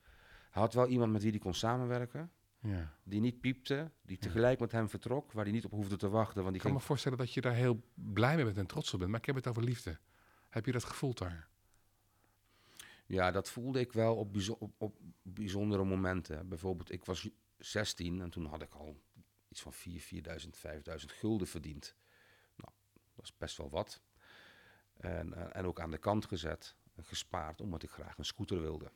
[0.50, 2.96] Hij had wel iemand met wie hij kon samenwerken, Ja.
[3.02, 6.42] die niet piepte, die tegelijk met hem vertrok, waar hij niet op hoefde te wachten,
[6.42, 8.66] want die Ik kan ging me voorstellen dat je daar heel blij mee bent en
[8.66, 9.98] trots op bent, maar ik heb het over liefde.
[10.48, 11.48] Heb je dat gevoeld daar?
[13.06, 16.48] Ja, dat voelde ik wel op, bijzo- op, op bijzondere momenten.
[16.48, 19.00] Bijvoorbeeld, ik was 16 en toen had ik al
[19.48, 21.94] iets van 4, 4000, 5000 gulden verdiend.
[22.56, 22.72] Nou,
[23.14, 24.00] dat is best wel wat.
[24.96, 28.60] En, eh, en ook aan de kant gezet en gespaard, omdat ik graag een scooter
[28.60, 28.90] wilde.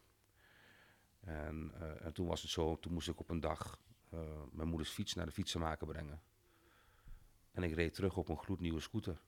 [1.25, 4.69] En, eh, en toen was het zo, toen moest ik op een dag eh, mijn
[4.69, 6.23] moeders fiets naar de fietsenmaker brengen.
[7.51, 9.21] En ik reed terug op een gloednieuwe scooter.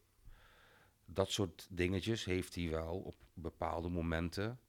[1.04, 4.60] Dat soort dingetjes heeft hij wel op bepaalde momenten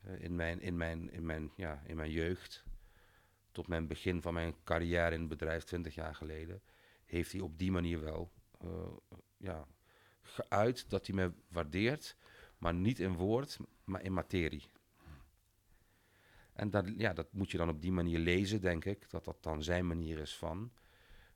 [0.00, 2.64] eh, in, mijn, in, mijn, in, mijn, ja, in mijn jeugd,
[3.52, 6.62] tot mijn begin van mijn carrière in het bedrijf 20 jaar geleden,
[7.04, 8.32] heeft hij op die manier wel
[9.36, 9.66] ja,
[10.22, 12.16] geuit dat hij me waardeert,
[12.58, 14.62] maar niet in woord, maar in materie.
[16.56, 19.42] En dat, ja, dat moet je dan op die manier lezen, denk ik, dat dat
[19.42, 20.72] dan zijn manier is van.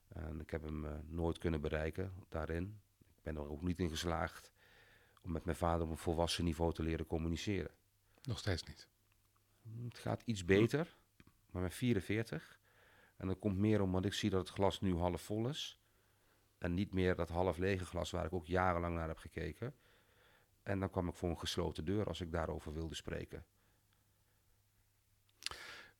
[0.07, 2.81] En ik heb hem eh, nooit kunnen bereiken daarin.
[2.99, 4.51] Ik ben er ook niet in geslaagd
[5.21, 7.71] om met mijn vader op een volwassen niveau te leren communiceren.
[8.23, 8.87] Nog steeds niet.
[9.83, 10.95] Het gaat iets beter,
[11.51, 12.59] maar met 44.
[13.17, 15.79] En dat komt meer omdat ik zie dat het glas nu half vol is.
[16.57, 19.75] En niet meer dat half lege glas waar ik ook jarenlang naar heb gekeken.
[20.63, 23.45] En dan kwam ik voor een gesloten deur als ik daarover wilde spreken.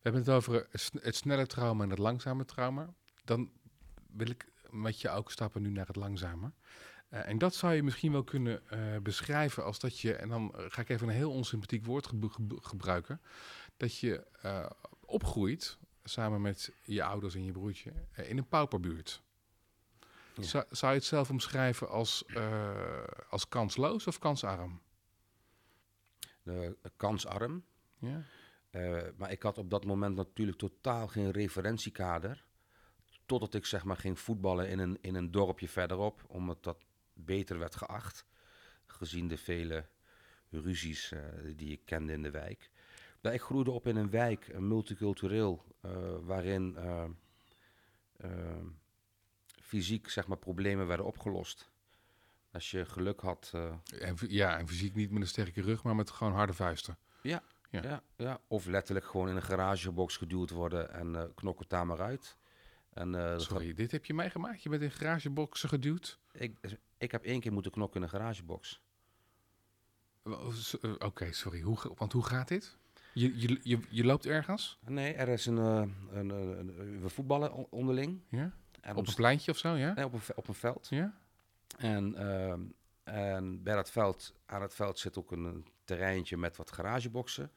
[0.01, 2.93] We hebben het over het sn- het snelle trauma en het langzame trauma.
[3.23, 3.51] Dan
[4.11, 6.51] wil ik met je ook stappen nu naar het langzame.
[7.09, 10.55] Eh, en dat zou je misschien wel kunnen eh, beschrijven als dat je, en dan
[10.55, 13.21] eh, ga ik even een heel onsympathiek woord gebru- gebru- gebruiken,
[13.77, 14.69] dat je eh,
[15.05, 19.21] opgroeit samen met je ouders en je broertje eh, in een pauperbuurt.
[20.35, 20.43] Ja.
[20.43, 24.81] Zou, zou je het zelf omschrijven als, eh, als kansloos of kansarm?
[26.43, 27.63] Eh, kansarm.
[27.97, 28.23] Ja?
[28.71, 32.45] Eh, maar ik had op dat moment natuurlijk totaal geen referentiekader.
[33.25, 36.77] Totdat ik zeg maar ging voetballen in een, in een dorpje verderop, omdat dat
[37.13, 38.25] beter werd geacht.
[38.85, 39.85] Gezien de vele
[40.49, 41.21] ruzies eh,
[41.55, 42.71] die ik kende in de wijk.
[43.21, 46.77] Maar ik groeide op in een wijk, een multicultureel, eh, waarin
[49.61, 51.69] fysiek zeg maar, problemen werden opgelost.
[52.51, 53.51] Als je geluk had,
[53.99, 56.97] En, ja, en fysiek niet met een sterke rug, maar met gewoon harde vuisten.
[57.21, 57.43] Ja.
[57.71, 61.85] Ja, ja, of letterlijk gewoon in een garagebox geduwd worden en eh knok het daar
[61.85, 62.37] maar uit.
[62.89, 64.63] En, eh, dat Sorry, dit heb je meegemaakt?
[64.63, 66.19] Je bent in garageboxen geduwd?
[66.31, 66.57] ik,
[66.97, 68.81] ik heb één keer moeten knokken in een garagebox.
[70.23, 71.61] Eh, Oké, sorry.
[71.61, 72.77] Hoe, want hoe gaat dit?
[73.13, 74.77] Je, je, je, je loopt ergens?
[74.85, 78.21] Nee, er is een, eh, een, een- een- we voetballen on- onderling.
[78.29, 78.51] Ja?
[78.81, 79.93] En Op een pleintje of zo, ja?
[79.93, 80.87] nee, op, een, op een veld.
[80.89, 81.17] Ja?
[81.77, 82.61] En, ehm,
[83.03, 87.51] en bij dat veld, aan het veld zit ook een terreintje met wat garageboxen.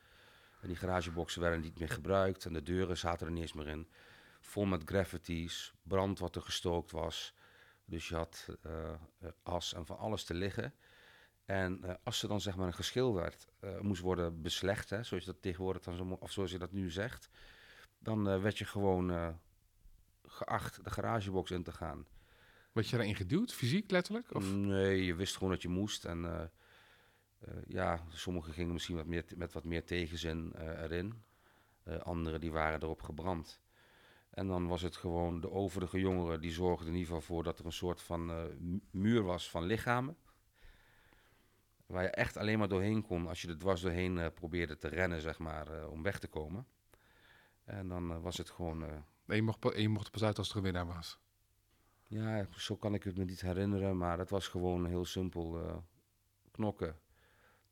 [0.64, 3.66] En die garageboxen werden niet meer gebruikt en de deuren zaten er niet eens meer
[3.66, 3.88] in.
[4.40, 7.34] Vol met graffitis, brand wat er gestookt was.
[7.84, 10.74] Dus je had eh, eh, as en van alles te liggen.
[11.44, 15.02] En eh, als er dan zeg maar een geschil werd, eh, moest worden beslecht, hè,
[15.02, 17.28] zoals je dat tegenwoordig dan zo, of zoals je dat nu zegt,
[17.98, 19.38] dan werd je gewoon
[20.22, 22.06] geacht de garagebox in te gaan.
[22.72, 24.34] Werd je daarin geduwd, fysiek letterlijk?
[24.34, 24.52] Of?
[24.52, 26.04] Nee, je wist gewoon dat je moest.
[26.04, 26.50] En,
[27.66, 31.22] ja, sommigen gingen misschien wat meer, met wat meer tegenzin eh, erin.
[31.84, 33.60] Uh, anderen die waren erop gebrand.
[34.30, 37.58] En dan was het gewoon de overige jongeren die zorgden in ieder geval voor dat
[37.58, 38.50] er een soort van
[38.90, 40.16] muur was van lichamen.
[41.86, 45.20] Waar je echt alleen maar doorheen kon als je er dwars doorheen probeerde te rennen,
[45.20, 46.66] zeg maar, om weg te komen.
[47.64, 48.82] En dan was het gewoon...
[49.26, 51.18] en, je mocht, en je mocht pas uit als er een winnaar was?
[52.06, 55.82] Ja, zo kan ik het me niet herinneren, maar het was gewoon heel simpel
[56.50, 56.96] knokken.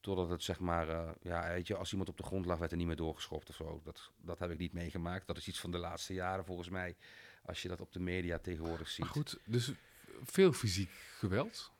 [0.02, 2.70] Totdat het zeg maar, uh, ja, weet je, als iemand op de grond lag, werd
[2.70, 3.80] er niet meer doorgeschopt of zo.
[3.84, 5.26] Dat, dat heb ik niet meegemaakt.
[5.26, 6.96] Dat is iets van de laatste jaren volgens mij,
[7.44, 9.04] als je dat op de media tegenwoordig ziet.
[9.04, 9.72] Maar goed, dus
[10.22, 11.72] veel fysiek geweld.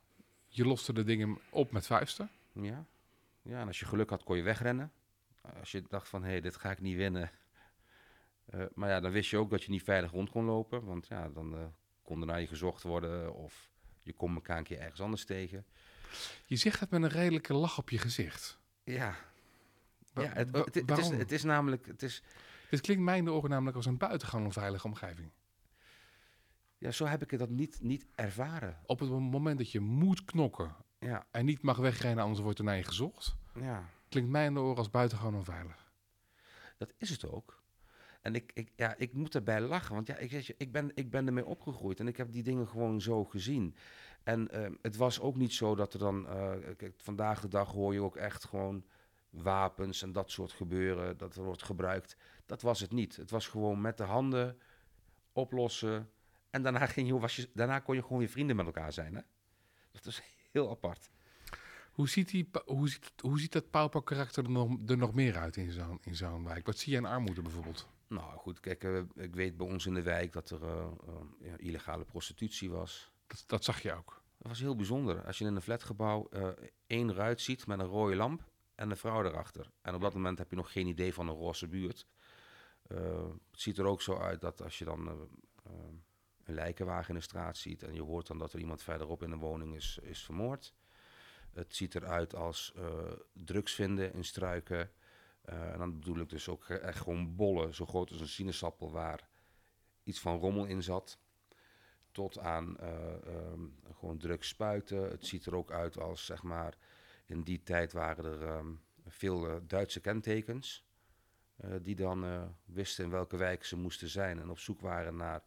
[0.47, 2.29] Je loste de dingen op met vuisten.
[2.51, 2.85] Ja,
[3.41, 4.91] ja en als je geluk had, kon je wegrennen.
[5.59, 7.31] Als je dacht van, hé, hey, dit ga ik niet winnen.
[8.53, 10.85] Uh, maar ja, dan wist je ook dat je niet veilig rond kon lopen.
[10.85, 11.65] Want ja, dan uh,
[12.01, 13.69] kon er naar je gezocht worden of
[14.03, 15.65] je kon elkaar een keer ergens anders tegen.
[16.45, 18.59] Je zegt het met een redelijke lach op je gezicht.
[18.83, 19.15] Ja.
[20.13, 21.85] ja het, het, het, is, het is namelijk...
[21.85, 22.23] Het is,
[22.69, 25.31] Dit klinkt mij in de oren namelijk als een buitengewoon veilige omgeving.
[26.77, 28.79] Ja, zo heb ik dat niet, niet ervaren.
[28.85, 31.25] Op het moment dat je moet knokken ja.
[31.31, 33.35] en niet mag wegrennen, anders wordt er naar je gezocht.
[33.59, 33.89] Ja.
[34.09, 35.91] Klinkt mij in de oren als buitengewoon onveilig.
[36.77, 37.62] Dat is het ook.
[38.23, 41.27] En ik, ik, ja, ik moet erbij lachen, want ja, ik, ik, ben, ik ben
[41.27, 43.75] ermee opgegroeid en ik heb die dingen gewoon zo gezien.
[44.23, 47.71] En ehm, het was ook niet zo dat er dan, uh, kijk, vandaag de dag
[47.71, 48.85] hoor je ook echt gewoon
[49.29, 52.17] wapens en dat soort gebeuren, dat er wordt gebruikt.
[52.45, 53.15] Dat was het niet.
[53.15, 54.57] Het was gewoon met de handen
[55.31, 56.09] oplossen.
[56.49, 59.15] En daarna, ging je, was je, daarna kon je gewoon weer vrienden met elkaar zijn.
[59.15, 59.21] Hè?
[59.91, 61.09] Dat is heel apart.
[61.91, 65.57] Hoe ziet, die, hoe ziet, hoe ziet dat pauperkarakter er nog, er nog meer uit
[65.57, 66.65] in zo'n in zo'n wijk?
[66.65, 67.87] Wat zie je in armoede bijvoorbeeld?
[68.07, 70.87] Nou goed, kijk, uh, ik weet bij ons in de wijk dat er uh,
[71.41, 73.11] uh, illegale prostitutie was.
[73.27, 74.21] Dat, dat, zag je ook?
[74.37, 75.25] Dat was heel bijzonder.
[75.25, 76.29] Als je in een flatgebouw
[76.87, 79.71] één ruit ziet met een rode lamp en een vrouw erachter.
[79.81, 82.07] En op dat moment heb je nog geen idee van een roze buurt.
[82.87, 87.57] het ziet er ook zo uit dat als je dan een lijkenwagen in de straat
[87.57, 87.83] ziet...
[87.83, 90.73] en je hoort dan dat er iemand verderop in de woning is, is vermoord...
[91.53, 92.73] Het ziet eruit als
[93.33, 94.91] drugs vinden in struiken...
[95.49, 98.91] Uh, en dan bedoel ik dus ook echt gewoon bollen, zo groot als een sinaasappel,
[98.91, 99.27] waar
[100.03, 101.17] iets van rommel in zat.
[102.11, 105.09] Tot aan um, gewoon druk spuiten.
[105.09, 106.77] Het ziet er ook uit als, zeg maar,
[107.25, 110.85] in die tijd waren er um, veel uh, Duitse kentekens.
[111.81, 115.43] die dan wisten in welke wijk ze moesten zijn en op zoek waren naar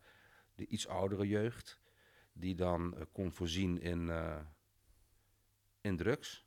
[0.55, 1.81] de iets oudere jeugd.
[2.33, 4.11] Die dan kon voorzien in,
[5.81, 6.46] in drugs.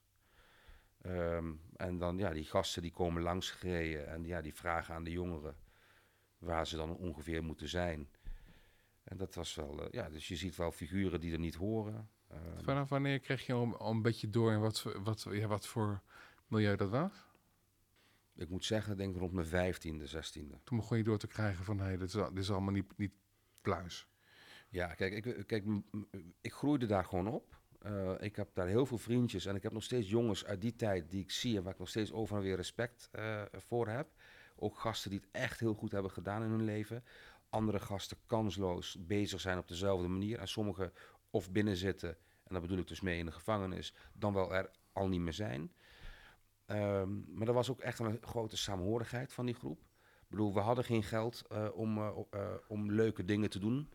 [1.10, 5.04] Um, en dan, ja, die gasten die komen langs gereden en ja, die vragen aan
[5.04, 5.56] de jongeren
[6.38, 8.10] waar ze dan ongeveer moeten zijn.
[9.04, 12.10] En dat was wel, uh, ja, dus je ziet wel figuren die er niet horen.
[12.32, 16.02] Um, Vanaf wanneer kreeg je al, een beetje door in wat, wat, ja, wat voor
[16.48, 17.28] milieu dat was?
[18.36, 20.60] Ik moet zeggen, denk rond mijn vijftiende, zestiende.
[20.64, 22.98] Toen begon je door te krijgen van, hé, hey, dit, is, dit is allemaal niet,
[22.98, 23.14] niet
[23.62, 24.08] pluis.
[24.70, 25.66] Ja, kijk, ik, kijk,
[26.42, 27.59] ik groeide daar gewoon op.
[27.86, 30.76] Uh, ik heb daar heel veel vriendjes en ik heb nog steeds jongens uit die
[30.76, 33.88] tijd die ik zie en waar ik nog steeds over en weer respect uh, voor
[33.88, 34.08] heb.
[34.56, 37.04] Ook gasten die het echt heel goed hebben gedaan in hun leven.
[37.50, 40.40] Andere gasten kansloos bezig zijn op dezelfde manier.
[40.40, 40.94] En sommigen
[41.30, 42.10] of binnen zitten,
[42.44, 45.34] en dat bedoel ik dus mee in de gevangenis, dan wel er al niet meer
[45.34, 45.72] zijn.
[46.68, 49.80] Um, maar er was ook echt een grote saamhorigheid van die groep.
[50.02, 52.00] Ik bedoel, we hadden geen geld uh, om,
[52.68, 53.90] om leuke dingen te doen.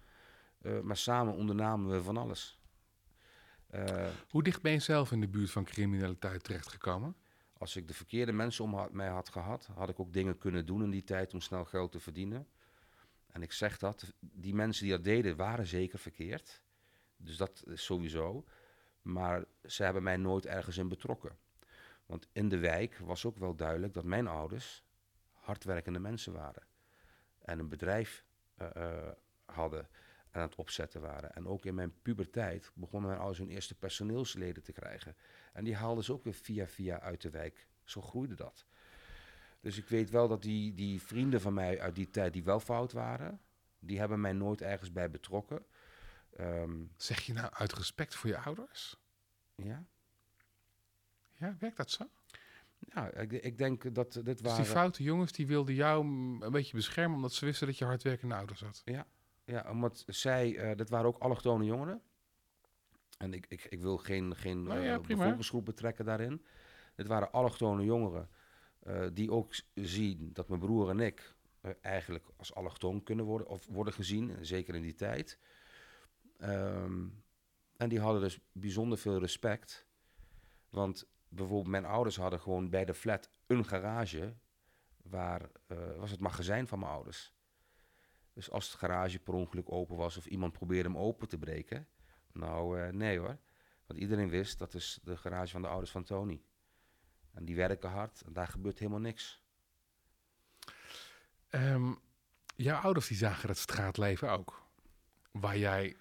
[0.83, 2.64] maar samen ondernamen we van alles.
[3.75, 7.17] Uh, Hoe dicht ben je zelf in de buurt van criminaliteit terechtgekomen?
[7.59, 10.83] Als ik de verkeerde mensen om mij had gehad, had ik ook dingen kunnen doen
[10.83, 12.47] in die tijd om snel geld te verdienen.
[13.27, 16.63] En ik zeg dat, die mensen die dat deden waren zeker verkeerd.
[17.17, 18.45] Dus dat is sowieso.
[19.03, 21.37] Maar ze hebben mij nooit ergens in betrokken.
[22.07, 24.85] Want in de wijk was ook wel duidelijk dat mijn ouders
[25.33, 26.63] hardwerkende mensen waren.
[27.39, 28.25] En een bedrijf
[28.59, 29.09] uh, uh,
[29.45, 29.89] hadden
[30.35, 31.35] aan het opzetten waren.
[31.35, 35.17] En ook in mijn puberteit begonnen mijn ouders hun eerste personeelsleden te krijgen.
[35.53, 37.69] En die haalden ze ook weer via via uit de wijk.
[37.85, 38.65] Zo groeide dat.
[39.61, 42.61] Dus ik weet wel dat die, die vrienden van mij uit die tijd die wel
[42.61, 43.41] fout waren,
[43.79, 45.67] die hebben mij nooit ergens bij betrokken.
[46.41, 48.97] Um, zeg je nou uit respect voor je ouders?
[49.55, 49.85] Ja.
[51.35, 52.09] Ja, werkt dat zo?
[52.79, 54.63] Ja, ik, ik denk dat dit dus waren...
[54.63, 56.07] die foute jongens die wilden jou
[56.41, 58.83] een beetje beschermen omdat ze wisten dat je hardwerkende ouders had?
[58.85, 59.07] Ja,
[59.45, 62.03] ja, omdat zij, uh, dat waren ook allochtone jongeren.
[63.19, 66.45] En ik, ik, ik wil geen, geen ja, uh, bevolkingsgroep betrekken daarin.
[66.95, 68.29] Het waren allochtone jongeren
[68.87, 71.35] uh, die ook zien dat mijn broer en ik
[71.81, 75.39] eigenlijk als allochtoon kunnen worden, of worden gezien, zeker in die tijd.
[76.39, 77.23] Um,
[77.77, 79.87] en die hadden dus bijzonder veel respect.
[80.71, 84.35] Want bijvoorbeeld mijn ouders hadden gewoon bij de flat een garage
[85.03, 87.34] waar uh, was het magazijn van mijn ouders.
[88.35, 91.89] Dus als het garage per ongeluk open was of iemand probeerde hem open te breken,
[92.33, 93.39] nou uh, nee hoor.
[93.87, 96.43] Want iedereen wist dat is de garage van de ouders van Tony.
[97.33, 99.43] En die werken hard en daar gebeurt helemaal niks.
[101.51, 101.99] Um,
[102.57, 104.63] jouw ouders die zagen het straatleven ook.
[105.31, 105.97] Waar jij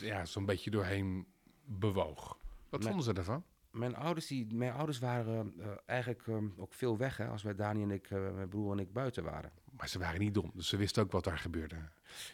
[0.00, 1.26] ja, zo'n beetje doorheen
[1.64, 2.38] bewoog.
[2.68, 3.44] Wat vonden ze daarvan?
[3.70, 7.54] Mijn ouders, die, mijn ouders waren uh, eigenlijk um, ook veel weg hè, als wij
[7.54, 9.52] Dani en ik, uh, mijn broer en ik buiten waren.
[9.70, 11.76] Maar ze waren niet dom, dus ze wisten ook wat daar gebeurde.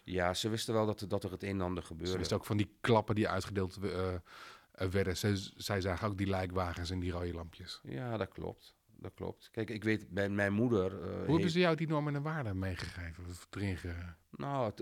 [0.04, 2.12] Ja, ze wisten wel dat, dat er het een en ander gebeurde.
[2.12, 4.14] Ze wisten ook van die klappen die uitgedeeld uh,
[4.72, 5.16] werden.
[5.16, 7.80] Zij, zij zagen ook die lijkwagens en die rode lampjes.
[7.82, 8.74] Ja, dat klopt.
[8.98, 9.48] Dat klopt.
[9.50, 10.90] Kijk, ik weet, bij mijn moeder...
[10.90, 11.26] Hoe heeft...
[11.26, 13.24] hebben ze jou die normen en waarden meegegeven?
[13.28, 13.94] Of erin ge...
[14.30, 14.72] Nou,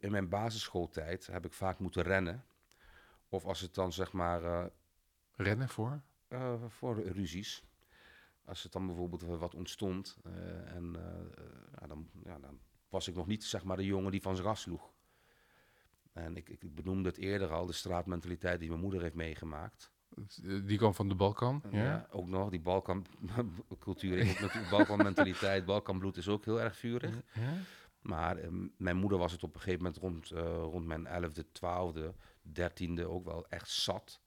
[0.00, 2.44] in mijn basisschooltijd heb ik vaak moeten rennen.
[3.28, 4.70] Of als het dan zeg maar
[5.40, 6.00] Rennen voor?
[6.68, 7.64] Voor ruzies.
[8.50, 10.16] Als het dan bijvoorbeeld wat ontstond.
[10.26, 11.02] Uh, en uh,
[11.80, 12.58] ja, dan, ja, dan,
[12.88, 14.92] was ik nog niet zeg maar de jongen die van zijn ras sloeg.
[16.12, 19.92] En ik, ik benoemde het eerder al, de straatmentaliteit die mijn moeder heeft meegemaakt.
[20.42, 21.84] Die kwam van de Balkan, ja?
[21.84, 27.22] ja ook nog, die Balkan-cultuur, Balkan-mentaliteit, Balkanbloed is ook heel erg vurig.
[27.34, 27.52] Ja?
[28.00, 28.38] Maar
[28.76, 32.14] mijn moeder was het op een gegeven moment rond, uh, rond mijn 11e, 12e,
[32.60, 34.20] 13e ook wel echt zat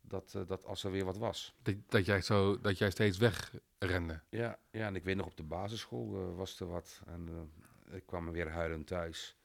[0.00, 1.54] dat, uh, dat als er weer wat was.
[1.62, 4.20] Dat, dat, jij, zo, dat jij steeds wegrende?
[4.28, 7.02] Ja, ja, en ik weet nog op de basisschool uh, was er wat.
[7.06, 9.36] En uh, ik kwam weer huilend thuis.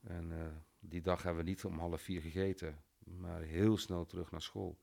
[0.00, 0.32] En
[0.80, 4.78] die dag hebben we niet om half vier gegeten, maar heel snel terug naar school.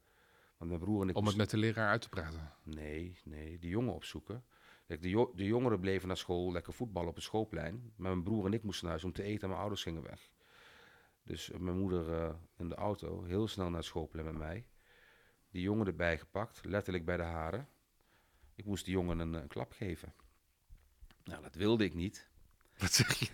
[0.57, 2.51] Want mijn broer en ik om het met de leraar uit te praten?
[2.63, 4.43] Nee, nee, die jongen opzoeken.
[4.87, 7.93] Kijk, de, jo de jongeren bleven naar school, lekker voetballen op het schoolplein.
[7.95, 10.03] Maar mijn broer en ik moesten naar huis om te eten en mijn ouders gingen
[10.03, 10.29] weg.
[11.27, 14.65] Dus mijn moeder in de auto, heel snel naar schoolplein met mij
[15.57, 17.67] die jongen erbij gepakt, letterlijk bij de haren.
[18.55, 20.13] Ik moest die jongen een, een klap geven.
[21.23, 22.29] Nou, dat wilde ik niet.
[22.77, 23.27] Wat zeg je?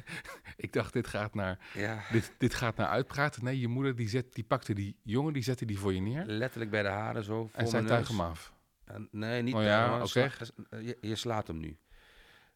[0.56, 2.03] Ik dacht, dit gaat naar, ja.
[2.12, 3.43] dit, dit gaat naar uitpraten.
[3.43, 6.25] Nee, je moeder die, zet, die pakte die jongen, die zette die voor je neer.
[6.25, 7.49] Letterlijk bij de haren zo.
[7.53, 8.53] En zij tuig hem af.
[8.84, 10.32] En, nee, niet oh, ja, oké.
[10.69, 11.77] Je, je, slaat hem nu.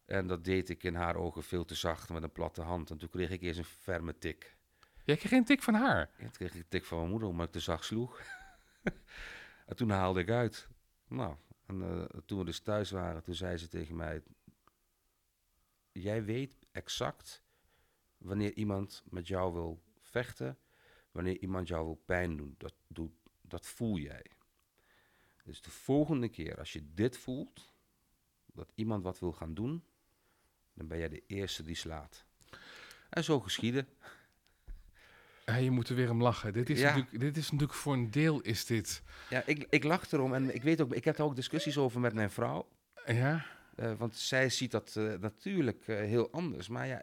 [0.06, 2.89] En dat deed ik in haar ogen veel te zacht met een platte hand.
[2.89, 4.57] En toen kreeg ik eerst een ferme tik.
[5.08, 6.10] Jij kreeg geen tik van haar?
[6.17, 8.22] Toen kreeg ik een tik van mijn moeder, omdat ik te zacht sloeg.
[9.65, 10.67] En toen haalde ik uit.
[11.08, 14.24] Nou, en uh, toen we dus thuis waren, toen zei ze tegen mij:
[15.91, 17.43] Jij weet exact
[18.17, 20.58] wanneer iemand met jou wil vechten,
[21.12, 22.56] wanneer iemand jou wil pijn doen.
[22.58, 24.26] Dat, doet, dat voel jij.
[25.43, 27.72] Dus de volgende keer als je dit voelt,
[28.46, 29.84] dat iemand wat wil gaan doen,
[30.74, 32.26] dan ben jij de eerste die slaat.
[33.10, 33.86] En zo geschiedde.
[35.52, 36.54] Ja, je moet er weer om lachen.
[36.54, 39.02] Dit is, natuurlijk, dit is natuurlijk voor een deel is dit.
[39.30, 42.00] Ja, ik, ik lach erom en ik weet ook, ik heb daar ook discussies over
[42.00, 42.68] met mijn vrouw.
[43.06, 43.46] Ja.
[43.76, 46.68] Uh, want zij ziet dat uh, natuurlijk uh, heel anders.
[46.68, 47.02] Maar ja.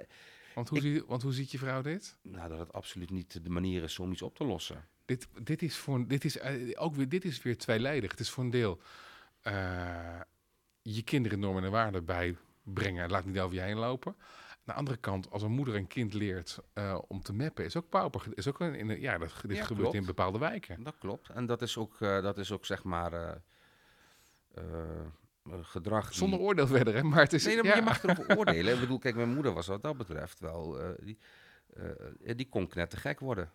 [0.55, 2.17] Want hoe, ik, zie, want hoe ziet je vrouw dit?
[2.23, 4.89] Nou, dat het absoluut niet de manier is om iets op te lossen.
[5.05, 6.41] Dit, dit is voor dit is
[6.77, 8.11] ook weer dit is weer tweeledig.
[8.11, 8.81] Het is voor een deel
[10.83, 13.11] je kinderen normen en waarden bijbrengen.
[13.11, 14.17] Laat niet over je heen lopen.
[14.66, 17.77] Aan de andere kant, als een moeder een kind leert uh, om te mappen, is
[17.77, 18.27] ook pauper.
[18.35, 20.83] Is ook een, in, ja, dat, dit ja, gebeurt in bepaalde wijken.
[20.83, 21.29] Dat klopt.
[21.29, 23.12] En dat is ook, uh, dat is ook zeg maar
[24.55, 25.07] uh,
[25.62, 26.14] gedrag.
[26.14, 27.03] Zonder oordeel verder, hè?
[27.03, 27.44] Maar het is.
[27.44, 27.74] Nee, ja.
[27.74, 28.74] je mag erover oordelen.
[28.74, 30.79] Ik bedoel, kijk, mijn moeder was wat dat betreft wel.
[30.98, 31.18] die,
[32.37, 33.53] die kon knettergek worden.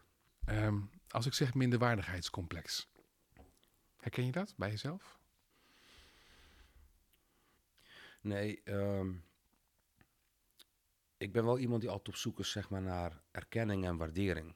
[0.50, 2.92] Um, als ik zeg minderwaardigheidscomplex,
[3.98, 5.20] herken je dat bij jezelf?
[8.22, 8.62] Nee.
[8.66, 9.24] Um,
[11.20, 14.56] ik ben wel iemand die altijd op zoek is zeg maar, naar erkenning en waardering.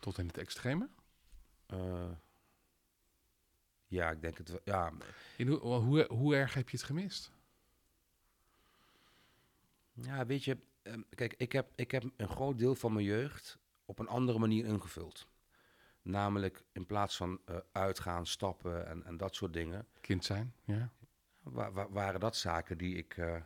[0.00, 0.88] Tot in het extreme?
[1.74, 2.10] Uh,
[3.86, 4.60] ja, ik denk het wel.
[4.64, 4.92] Ja.
[5.36, 7.32] In hoe, hoe, hoe erg heb je het gemist?
[9.92, 13.58] Ja, weet je, ehm, kijk, ik heb, ik heb een groot deel van mijn jeugd
[13.84, 15.26] op een andere manier ingevuld.
[16.02, 19.86] Namelijk in plaats van uh, uitgaan, stappen en, en dat soort dingen.
[20.00, 20.92] Kind zijn, ja.
[21.90, 23.16] waren dat zaken die ik.
[23.16, 23.40] Uh,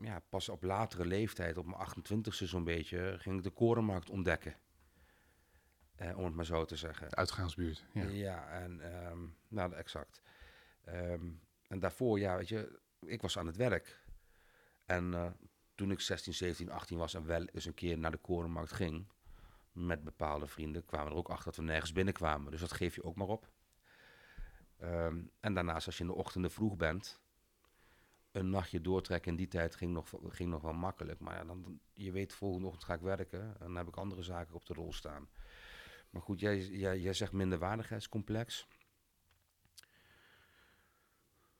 [0.00, 4.56] ja, pas op latere leeftijd, op mijn 28ste zo'n beetje, ging ik de korenmarkt ontdekken.
[5.94, 7.08] Eh, om het maar zo te zeggen.
[7.08, 7.84] De uitgaansbuurt.
[7.92, 10.22] Ja, ja en um, nou, exact.
[10.88, 14.00] Um, en daarvoor, ja, weet je, ik was aan het werk.
[14.84, 15.30] En uh,
[15.74, 19.06] toen ik 16, 17, 18 was en wel eens een keer naar de korenmarkt ging,
[19.72, 22.50] met bepaalde vrienden, kwamen er ook achter dat we nergens binnenkwamen.
[22.50, 23.50] Dus dat geef je ook maar op.
[24.82, 27.21] Um, en daarnaast, als je in de ochtenden vroeg bent,
[28.32, 31.20] een nachtje doortrekken in die tijd ging nog, ging nog wel makkelijk.
[31.20, 34.22] Maar ja, dan, je weet, volgende ochtend ga ik werken en dan heb ik andere
[34.22, 35.28] zaken op de rol staan.
[36.10, 38.66] Maar goed, jij, jij, jij zegt minderwaardigheidscomplex.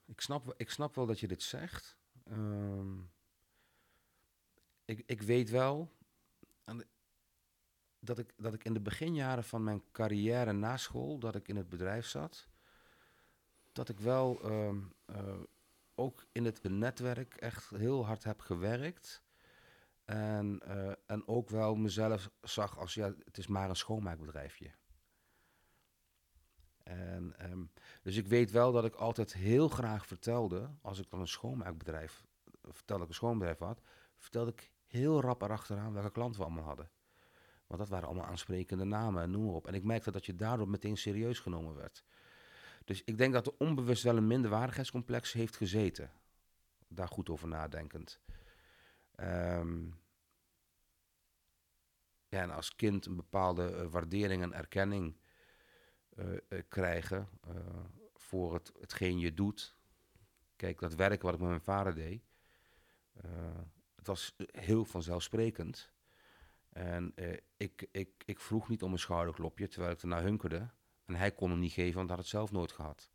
[0.05, 1.97] ik, snap, ik snap wel dat je dit zegt.
[2.23, 2.99] Ehm,
[4.85, 5.91] ik, ik weet wel
[7.99, 11.55] dat, ik, dat ik in de beginjaren van mijn carrière na school, dat ik in
[11.55, 12.47] het bedrijf zat,
[13.71, 15.39] dat ik wel ehm, eh,
[15.95, 19.23] ook in het netwerk echt heel hard heb gewerkt.
[20.05, 24.71] En, eh, en ook wel mezelf zag als, ja, het is maar een schoonmaakbedrijfje.
[26.83, 27.63] En, ehm,
[28.01, 32.25] dus ik weet wel dat ik altijd heel graag vertelde, als ik dan een schoonmaakbedrijf,
[32.61, 33.81] vertelde ik een schoonbedrijf had,
[34.17, 36.89] vertelde ik heel rap erachteraan welke klanten we allemaal hadden.
[37.67, 39.67] Want dat waren allemaal aansprekende namen en noem op.
[39.67, 42.03] En ik merkte dat je daardoor meteen serieus genomen werd.
[42.83, 46.11] Dus ik denk dat er onbewust wel een minderwaardigheidscomplex heeft gezeten.
[46.87, 48.19] Daar goed over nadenkend.
[49.15, 49.85] Ehm,
[52.29, 55.17] en als kind een bepaalde eh, waardering en erkenning
[56.09, 57.29] eh, eh, krijgen
[58.13, 59.77] voor het, hetgeen je doet.
[60.55, 62.23] Kijk, dat werk wat ik met mijn vader deed,
[63.95, 65.91] het was heel vanzelfsprekend.
[66.69, 67.13] En
[67.57, 70.69] ik, ik, ik vroeg niet om een schouderklopje, terwijl ik ernaar hunkerde.
[71.13, 73.09] En hij kon hem niet geven, want hij had het zelf nooit gehad.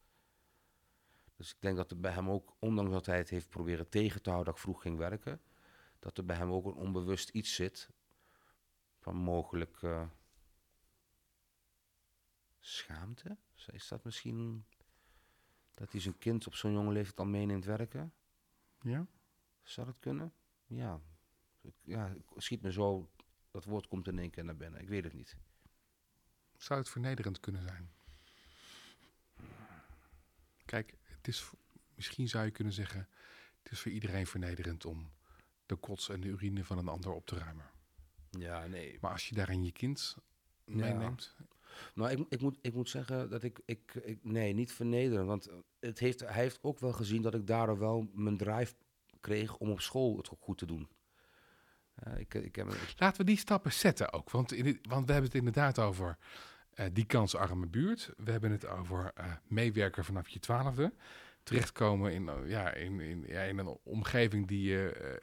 [1.36, 4.22] Dus ik denk dat er bij hem ook, ondanks dat hij het heeft proberen tegen
[4.22, 5.40] te houden dat ik vroeg ging werken,
[5.98, 7.90] dat er bij hem ook een onbewust iets zit
[8.98, 10.08] van mogelijk eh,
[12.58, 13.36] schaamte.
[13.72, 14.64] Is dat misschien
[15.74, 18.14] dat hij zijn kind op zo'n jonge leeftijd al meeneemt werken?
[18.80, 19.06] Ja?
[19.62, 20.32] Zou dat kunnen?
[20.66, 21.00] Ja.
[21.82, 23.10] Ja, schiet me zo,
[23.50, 24.80] dat woord komt in één keer naar binnen.
[24.80, 25.36] Ik weet het niet.
[26.58, 27.90] Zou het vernederend kunnen zijn?
[30.64, 31.50] Kijk, het is,
[31.94, 33.08] misschien zou je kunnen zeggen,
[33.62, 35.10] het is voor iedereen vernederend om
[35.66, 37.70] de kots en de urine van een ander op te ruimen.
[38.30, 38.98] Ja, nee.
[39.00, 40.16] Maar als je daarin je kind
[40.64, 40.74] Ja.
[40.74, 41.36] meeneemt,
[41.94, 44.24] Nou, ik, ik, moet, ik moet zeggen dat ik, ik, ik...
[44.24, 45.26] Nee, niet vernederen.
[45.26, 45.48] Want
[45.80, 48.74] het heeft, hij heeft ook wel gezien dat ik daardoor wel mijn drive
[49.20, 50.88] kreeg om op school het ook goed te doen.
[52.04, 54.30] Ja, ik, ik heb, laten we die stappen zetten ook.
[54.30, 56.18] Want, in het- want we hebben het inderdaad over
[56.74, 58.10] eh, die kansarme buurt.
[58.16, 60.92] We hebben het over eh, meewerken vanaf je twaalfde.
[61.42, 64.78] Terechtkomen in, ja, in, in, ja, in een omgeving die,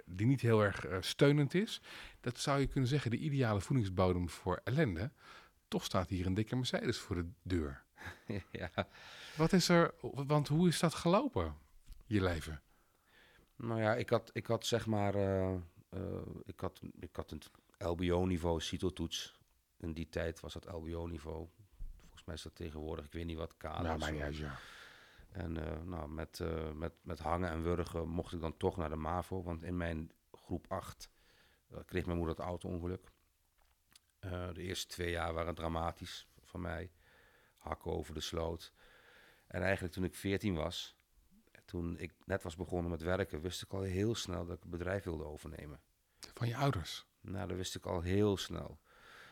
[0.06, 1.82] die niet heel erg steunend is.
[2.22, 5.12] Dat zou je kunnen zeggen, de ideale voedingsbodem voor ellende.
[5.68, 7.84] Toch staat hier een dikke Mercedes voor de deur.
[8.52, 8.70] ja.
[9.36, 11.56] Wat is er, want hoe is dat gelopen,
[12.06, 12.62] je leven?
[13.56, 15.14] Nou ja, ik had, ik had zeg maar...
[15.96, 17.42] eh, ik, had, ik had een
[17.78, 19.40] LBO-niveau CITO-toets.
[19.78, 21.48] In die tijd was dat LBO-niveau.
[22.00, 24.16] Volgens mij is dat tegenwoordig, ik weet niet wat, kader Nou, maar zo.
[24.16, 24.60] ja, ja.
[25.36, 28.90] En eh, nou, met, eh, met, met hangen en wurgen mocht ik dan toch naar
[28.90, 29.44] de MAVO.
[29.44, 31.10] Want in mijn groep 8
[31.70, 33.14] eh, kreeg mijn moeder het auto-ongeluk.
[34.54, 36.92] De eerste twee jaar waren dramatisch voor mij.
[37.58, 38.74] Hakken over de sloot.
[39.48, 40.95] En eigenlijk toen ik 14 was,
[41.66, 44.72] toen ik net was begonnen met werken, wist ik al heel snel dat ik het
[44.72, 45.80] bedrijf wilde overnemen.
[46.34, 47.06] Van je ouders.
[47.22, 48.80] Nou, dat wist ik al heel snel.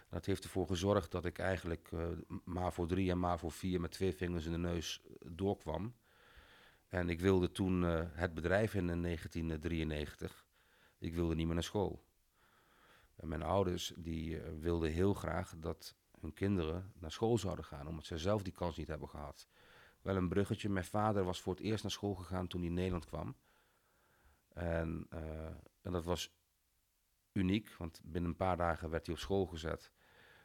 [0.10, 2.08] Dat heeft ervoor gezorgd dat ik eigenlijk eh
[2.44, 5.96] MAVO 3 en MAVO 4 met twee vingers in de neus eh, doorkwam.
[6.88, 10.46] En ik wilde toen eh, het bedrijf in in 1993.
[10.98, 12.04] Ik wilde niet meer naar school.
[13.16, 18.06] En mijn ouders die wilden heel graag dat hun kinderen naar school zouden gaan, omdat
[18.06, 19.48] zij zelf die kans niet hebben gehad.
[20.04, 20.70] Wel een bruggetje.
[20.70, 23.36] Mijn vader was voor het eerst naar school gegaan toen hij in Nederland kwam.
[24.48, 25.46] En, eh,
[25.82, 26.36] en dat was
[27.32, 29.92] uniek, want binnen een paar dagen werd hij op school gezet.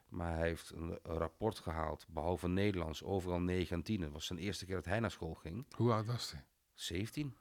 [0.09, 4.01] Maar hij heeft een, een rapport gehaald, behalve Nederlands, overal 9 en 10.
[4.01, 5.67] Het was zijn eerste keer dat hij naar school ging.
[5.77, 6.45] Hoe oud was hij?
[6.75, 7.37] 17?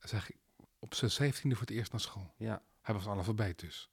[0.00, 0.36] Zeg ik,
[0.78, 2.34] op zijn zeventiende voor het eerst naar school.
[2.36, 2.62] Ja.
[2.80, 3.90] Hij was analfabeet dus.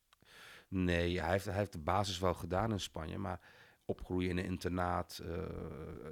[0.68, 3.42] Nee, hij heeft, hij heeft de basis wel gedaan in Spanje, maar
[3.90, 5.30] opgroeien in een internaat, eh,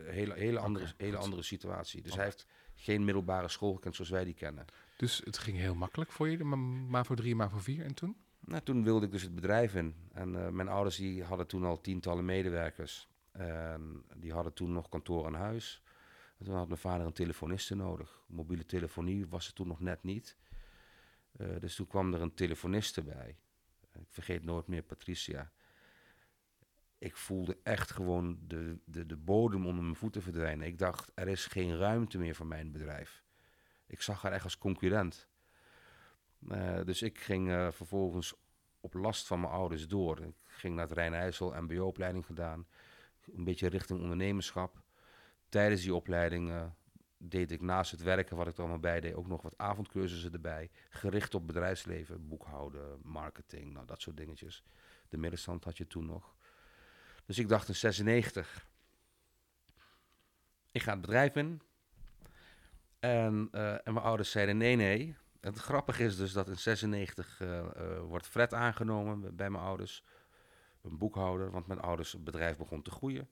[0.05, 1.23] hele, hele, andere, hele goed.
[1.23, 2.01] andere situatie.
[2.01, 4.65] Dus hij heeft geen middelbare school gekend zoals wij die kennen.
[4.97, 7.84] Dus het ging heel makkelijk voor je, maar, voor drie, maar voor vier.
[7.84, 8.15] En toen?
[8.39, 9.95] Nou, toen wilde ik dus het bedrijf in.
[10.13, 13.07] En eh, mijn ouders die hadden toen al tientallen medewerkers.
[13.32, 15.82] En die hadden toen nog kantoor aan huis.
[16.38, 18.21] En toen had mijn vader een telefoniste nodig.
[18.28, 20.38] Mobiele telefonie was er toen nog net niet.
[21.38, 23.38] Eh, dus toen kwam er een telefoniste bij.
[23.93, 25.51] Ik vergeet nooit meer Patricia.
[26.97, 30.67] Ik voelde echt gewoon de, de, de bodem onder mijn voeten verdwijnen.
[30.67, 33.23] Ik dacht, er is geen ruimte meer voor mijn bedrijf.
[33.87, 35.29] Ik zag haar echt als concurrent.
[36.49, 38.33] Eh, dus ik ging eh, vervolgens
[38.79, 40.21] op last van mijn ouders door.
[40.21, 42.67] Ik ging naar het Rijn-IJssel, mbo-opleiding gedaan.
[43.35, 44.81] Een beetje richting ondernemerschap.
[45.49, 46.65] Tijdens die opleiding eh,
[47.17, 50.33] deed ik naast het werken, wat ik er allemaal bij deed, ook nog wat avondcursussen
[50.33, 50.69] erbij.
[50.89, 54.63] Gericht op bedrijfsleven, boekhouden, marketing, nou, dat soort dingetjes.
[55.09, 56.35] De middenstand had je toen nog.
[57.28, 58.67] Dus ik dacht in 96,
[60.71, 61.61] ik ga het bedrijf in.
[62.99, 65.15] En, eh, en mijn ouders zeiden nee, nee.
[65.39, 70.03] Het grappige is dus dat in 96 eh, eh, wordt Fred aangenomen bij mijn ouders.
[70.82, 73.30] Een boekhouder, want mijn ouders bedrijf begon te groeien.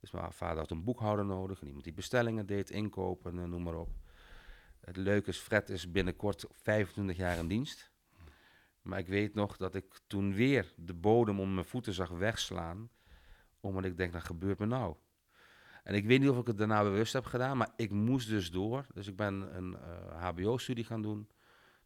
[0.00, 1.60] Dus mijn vader had een boekhouder nodig.
[1.60, 3.90] En iemand die bestellingen deed, inkopen, en noem maar op.
[4.80, 7.90] Het leuke is, Fred is binnenkort 25 jaar in dienst.
[8.82, 12.90] Maar ik weet nog dat ik toen weer de bodem om mijn voeten zag wegslaan.
[13.60, 14.94] Omdat ik denk, dat gebeurt me nou.
[15.82, 18.50] En ik weet niet of ik het daarna bewust heb gedaan, maar ik moest dus
[18.50, 18.86] door.
[18.94, 21.28] Dus ik ben een eh, HBO-studie gaan doen.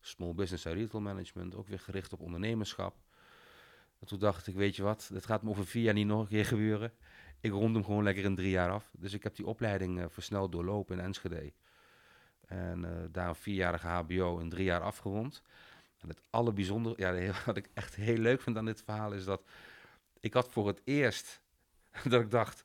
[0.00, 2.96] Small Business en Retail Management, ook weer gericht op ondernemerschap.
[3.98, 6.20] En toen dacht ik, weet je wat, dit gaat me over vier jaar niet nog
[6.20, 6.92] een keer gebeuren.
[7.40, 8.90] Ik rond hem gewoon lekker in drie jaar af.
[8.98, 11.52] Dus ik heb die opleiding uh, versneld doorlopen in Enschede.
[12.46, 15.42] En uh, daar een vierjarige HBO in drie jaar afgerond.
[15.98, 19.42] En het allerbijzondere, ja, wat ik echt heel leuk vind aan dit verhaal is dat
[20.20, 21.40] ik had voor het eerst
[22.12, 22.64] dat ik dacht,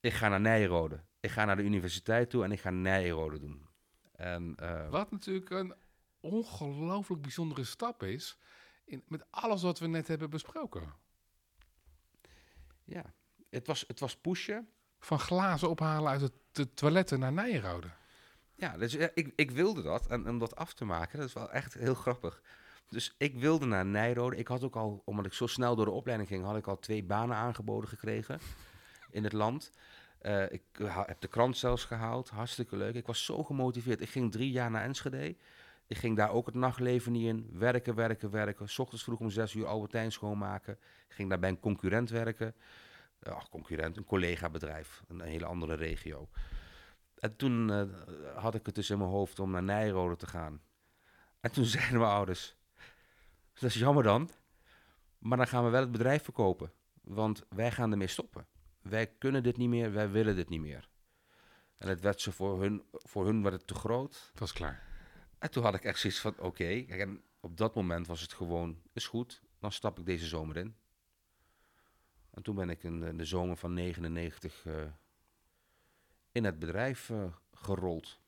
[0.00, 1.04] ik ga naar Nijrode.
[1.20, 3.66] Ik ga naar de universiteit toe en ik ga Nijrode doen.
[4.12, 5.74] En, uh, wat natuurlijk een
[6.20, 8.38] ongelooflijk bijzondere stap is,
[8.84, 10.94] in, met alles wat we net hebben besproken.
[12.84, 13.14] Ja,
[13.50, 14.68] het was, het was pushen.
[15.00, 17.88] Van glazen ophalen uit de toiletten naar Nijrode.
[18.54, 20.06] Ja, dus ik, ik wilde dat.
[20.06, 22.42] En om dat af te maken, dat is wel echt heel grappig.
[22.88, 24.36] Dus ik wilde naar Nijrode.
[24.36, 26.78] Ik had ook al, omdat ik zo snel door de opleiding ging, had ik al
[26.78, 28.40] twee banen aangeboden gekregen
[29.10, 29.72] in het land.
[30.22, 30.62] Uh, ik
[31.06, 32.28] heb de krant zelfs gehaald.
[32.28, 32.94] Hartstikke leuk.
[32.94, 34.00] Ik was zo gemotiveerd.
[34.00, 35.36] Ik ging drie jaar naar Enschede.
[35.86, 37.50] Ik ging daar ook het nachtleven niet in.
[37.52, 38.68] Werken, werken, werken.
[38.68, 40.78] S ochtends vroeg om zes uur Albertijn schoonmaken.
[41.08, 42.54] Ik ging daar bij een concurrent werken.
[43.22, 45.02] Uh, concurrent, een collega-bedrijf.
[45.08, 46.28] Een, hele andere regio.
[47.18, 47.82] En toen uh,
[48.36, 50.60] had ik het dus in mijn hoofd om naar Nijrode te gaan.
[51.40, 52.57] En toen zeiden mijn ouders...
[53.60, 54.30] Dat is jammer dan.
[55.18, 56.72] Maar dan gaan we wel het bedrijf verkopen.
[57.00, 58.46] Want wij gaan ermee stoppen
[58.88, 60.88] wij kunnen dit niet meer, wij willen dit niet meer.
[61.78, 64.28] En het werd ze voor hun, voor hun werd het te groot.
[64.30, 64.86] Het was klaar.
[65.38, 68.82] En toen had ik echt zoiets van, oké, en op dat moment was het gewoon,
[68.92, 70.76] is goed, dan stap ik deze zomer in.
[72.30, 74.92] En toen ben ik in de, zomer van 99 uh, eh,
[76.32, 78.20] in het bedrijf uh, gerold.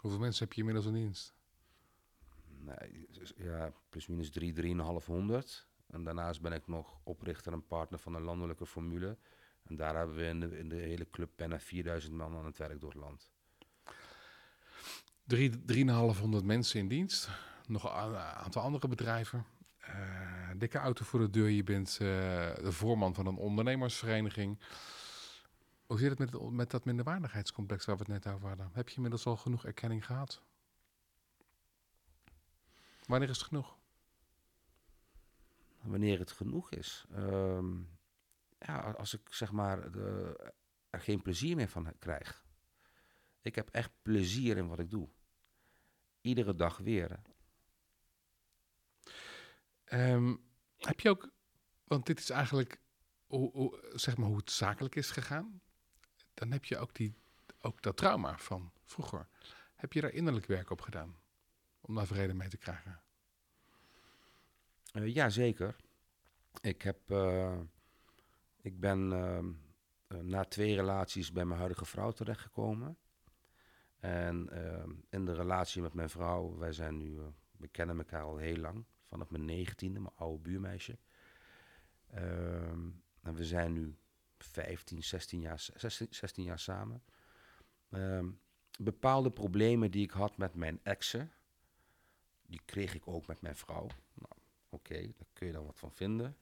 [0.00, 1.34] Hoeveel mensen heb je inmiddels in dienst?
[3.36, 5.68] Ja, plus minus drie, drieënhalfhonderd.
[5.86, 9.16] En daarnaast ben ik nog oprichter en partner van een landelijke formule.
[9.62, 12.58] En daar hebben we in de, in de hele club bijna 4000 man aan het
[12.58, 13.30] werk door het land.
[15.24, 17.28] Drie, 3,500 mensen in dienst.
[17.66, 19.44] Nog een aantal andere bedrijven.
[19.88, 21.48] Uh, dikke auto voor de deur.
[21.48, 22.08] Je bent uh,
[22.54, 24.58] de voorman van een ondernemersvereniging.
[25.86, 28.70] Hoe zit het met, met dat minderwaardigheidscomplex waar we het net over hadden?
[28.72, 30.42] Heb je inmiddels al genoeg erkenning gehad?
[33.10, 33.78] Wanneer is het genoeg?
[35.80, 37.06] Wanneer het genoeg is.
[37.12, 37.98] Um,
[38.58, 40.36] ja, als ik zeg maar de,
[40.90, 42.44] er geen plezier meer van krijg.
[43.40, 45.08] Ik heb echt plezier in wat ik doe.
[46.20, 47.20] Iedere dag weer.
[49.92, 50.44] Um,
[50.76, 51.30] heb je ook,
[51.84, 52.80] want dit is eigenlijk
[53.26, 55.60] hoe, hoe, zeg maar hoe het zakelijk is gegaan.
[56.34, 57.14] Dan heb je ook, die,
[57.60, 59.28] ook dat trauma van vroeger.
[59.74, 61.18] Heb je daar innerlijk werk op gedaan?
[61.90, 63.00] Om daar vrede mee te krijgen?
[64.92, 65.76] Uh, ja, zeker.
[66.60, 67.58] Ik heb uh,
[68.60, 72.98] ik ben uh, na twee relaties bij mijn huidige vrouw terechtgekomen.
[73.98, 77.20] En uh, in de relatie met mijn vrouw, wij zijn nu,
[77.56, 80.98] we kennen elkaar al heel lang, vanaf mijn negentiende, mijn oude buurmeisje.
[82.10, 82.88] Ehm,
[83.22, 83.96] en we zijn nu
[84.38, 87.02] 15, 16 jaar, 16, 16 jaar samen.
[87.90, 88.30] Ehm,
[88.78, 91.32] bepaalde problemen die ik had met mijn exen,
[92.50, 93.86] die kreeg ik ook met mijn vrouw.
[94.14, 94.32] Nou,
[94.68, 96.36] oké, okay, daar kun je dan wat van vinden.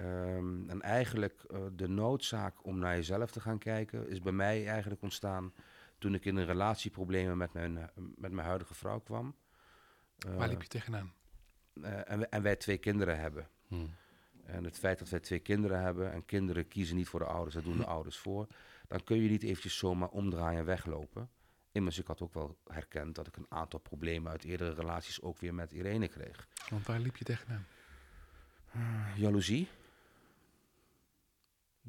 [0.00, 4.68] Um, en eigenlijk uh, de noodzaak om naar jezelf te gaan kijken is bij mij
[4.68, 5.52] eigenlijk ontstaan
[5.98, 9.34] toen ik in een relatieproblemen met mijn, uh, met mijn huidige vrouw kwam.
[10.26, 11.12] Uh, Waar liep je tegenaan?
[11.82, 13.48] en, en, wij twee kinderen hebben.
[13.66, 13.94] Hmm.
[14.44, 17.54] En het feit dat wij twee kinderen hebben en kinderen kiezen niet voor de ouders,
[17.54, 18.46] dat doen de ouders voor,
[18.88, 21.30] dan kun je niet eventjes zomaar omdraaien en weglopen.
[21.76, 25.38] Immers, ik had ook wel herkend dat ik een aantal problemen uit eerdere relaties ook
[25.38, 26.48] weer met Irene kreeg.
[26.70, 27.66] Want waar liep je tegenaan?
[29.16, 29.68] jaloezie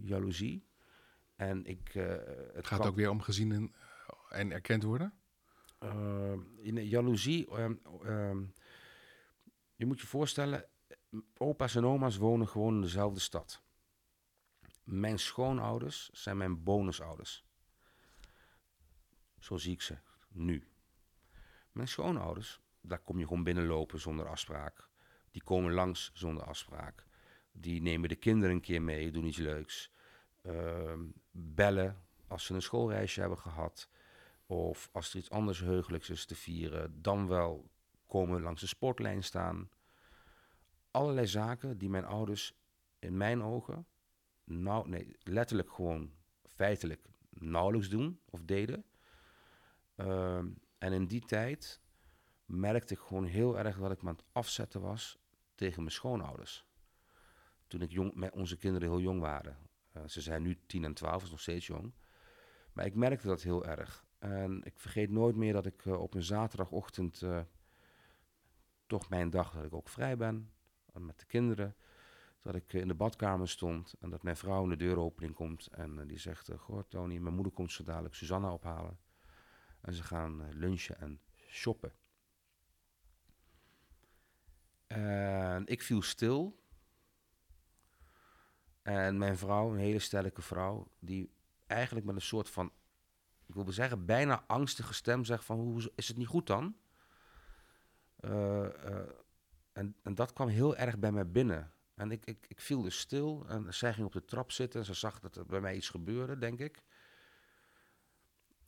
[0.02, 0.66] jaloezie.
[1.36, 2.16] En ik, uh,
[2.54, 3.74] het gaat ook weer om gezien en,
[4.30, 5.14] en erkend worden?
[5.84, 8.54] Uh, in jaloezie, um, um,
[9.76, 10.66] je moet je voorstellen,
[11.38, 13.62] opa's en oma's wonen gewoon in dezelfde stad.
[14.84, 17.46] Mijn schoonouders zijn mijn bonusouders.
[19.40, 20.68] Zo zie ik ze nu.
[21.72, 24.90] Mijn schoonouders, daar kom je gewoon binnenlopen zonder afspraak.
[25.32, 27.06] Die komen langs zonder afspraak.
[27.52, 29.92] Die nemen de kinderen een keer mee, doen iets leuks.
[30.44, 30.94] Uh,
[31.32, 33.90] bellen als ze een schoolreisje hebben gehad.
[34.46, 37.70] Of als er iets anders heugelijks is te vieren, dan wel
[38.06, 39.70] komen langs de sportlijn staan.
[40.92, 42.54] Allerlei zaken die mijn ouders
[43.00, 43.88] in mijn ogen,
[44.44, 46.12] nou, nee, letterlijk gewoon
[46.56, 48.86] feitelijk nauwelijks doen of deden.
[49.98, 51.82] Ehm, en in die tijd
[52.46, 55.20] merkte ik gewoon heel erg dat ik me aan het afzetten was
[55.56, 56.66] tegen mijn schoonouders.
[57.68, 59.58] Toen ik jong, met onze kinderen heel jong waren.
[59.94, 61.94] Uh, ze zijn nu 10 en 12, is nog steeds jong.
[62.74, 64.06] Maar ik merkte dat heel erg.
[64.20, 67.42] En ik vergeet nooit meer dat ik uh, op een zaterdagochtend, uh,
[68.86, 70.52] toch mijn dag dat ik ook vrij ben,
[70.94, 71.76] met de kinderen,
[72.42, 76.08] dat ik in de badkamer stond en dat mijn vrouw in de deuropening komt en
[76.08, 78.98] die zegt, goh Tony, mijn moeder komt zo dadelijk Susanna ophalen.
[79.88, 81.94] En ze gaan lunchen en shoppen.
[84.88, 86.64] En ik viel stil.
[88.82, 91.32] En mijn vrouw, een hele sterke vrouw, die
[91.68, 92.72] eigenlijk met een soort van,
[93.46, 96.78] ik wil zeggen, bijna angstige stem zegt van, hoe is het niet goed dan?
[98.20, 99.10] Uh, uh,
[99.72, 101.74] en, en dat kwam heel erg bij mij binnen.
[101.96, 104.86] En ik, ik, ik viel dus stil en zij ging op de trap zitten en
[104.86, 106.84] ze zag dat er bij mij iets gebeurde, denk ik.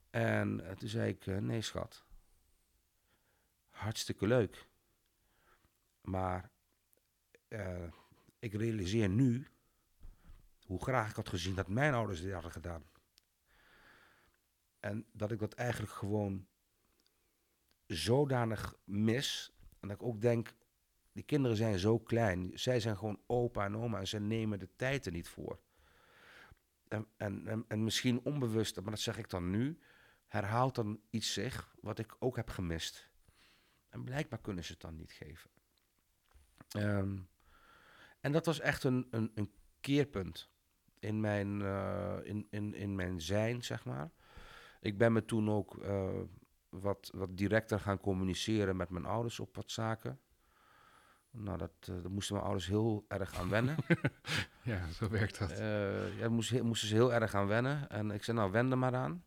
[0.09, 2.05] En uh, toen zei ik, nee schat,
[3.69, 4.67] hartstikke leuk.
[6.01, 6.51] Maar
[7.47, 7.91] uh,
[8.39, 9.47] ik realiseer nu
[10.65, 12.83] hoe graag ik had gezien dat mijn ouders dit hadden gedaan.
[14.79, 16.47] En dat ik dat eigenlijk gewoon
[17.85, 19.53] zodanig mis.
[19.79, 20.53] En dat ik ook denk,
[21.11, 22.51] die kinderen zijn zo klein.
[22.53, 25.59] Zij zijn gewoon opa en oma en ze nemen de tijd er niet voor.
[26.87, 29.79] En, en, en misschien onbewust, maar dat zeg ik dan nu,
[30.29, 33.09] herhaalt dan iets zich wat ik ook heb gemist.
[33.89, 35.49] En blijkbaar kunnen ze het dan niet geven.
[36.77, 37.29] Um,
[38.19, 40.49] en dat was echt een, een, een keerpunt
[40.99, 44.11] in mijn, uh, in, in, in mijn zijn, zeg maar.
[44.81, 46.09] Ik ben me toen ook uh,
[46.69, 50.19] wat, wat directer gaan communiceren met mijn ouders op wat zaken.
[51.31, 53.75] Nou, dat, uh, daar moesten mijn ouders heel erg aan wennen.
[54.63, 55.57] ja, zo werkt dat.
[56.17, 57.89] ja, moest, moesten ze heel erg aan wennen.
[57.89, 59.23] En ik zei, nou, wend er maar aan.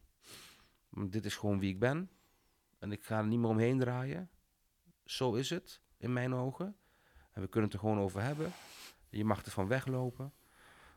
[0.95, 2.11] Dit is gewoon wie ik ben.
[2.79, 4.31] En ik ga er niet meer omheen draaien.
[5.05, 6.77] Zo is het, in mijn ogen.
[7.33, 8.53] En we kunnen het er gewoon over hebben.
[9.09, 10.33] Je mag ervan weglopen.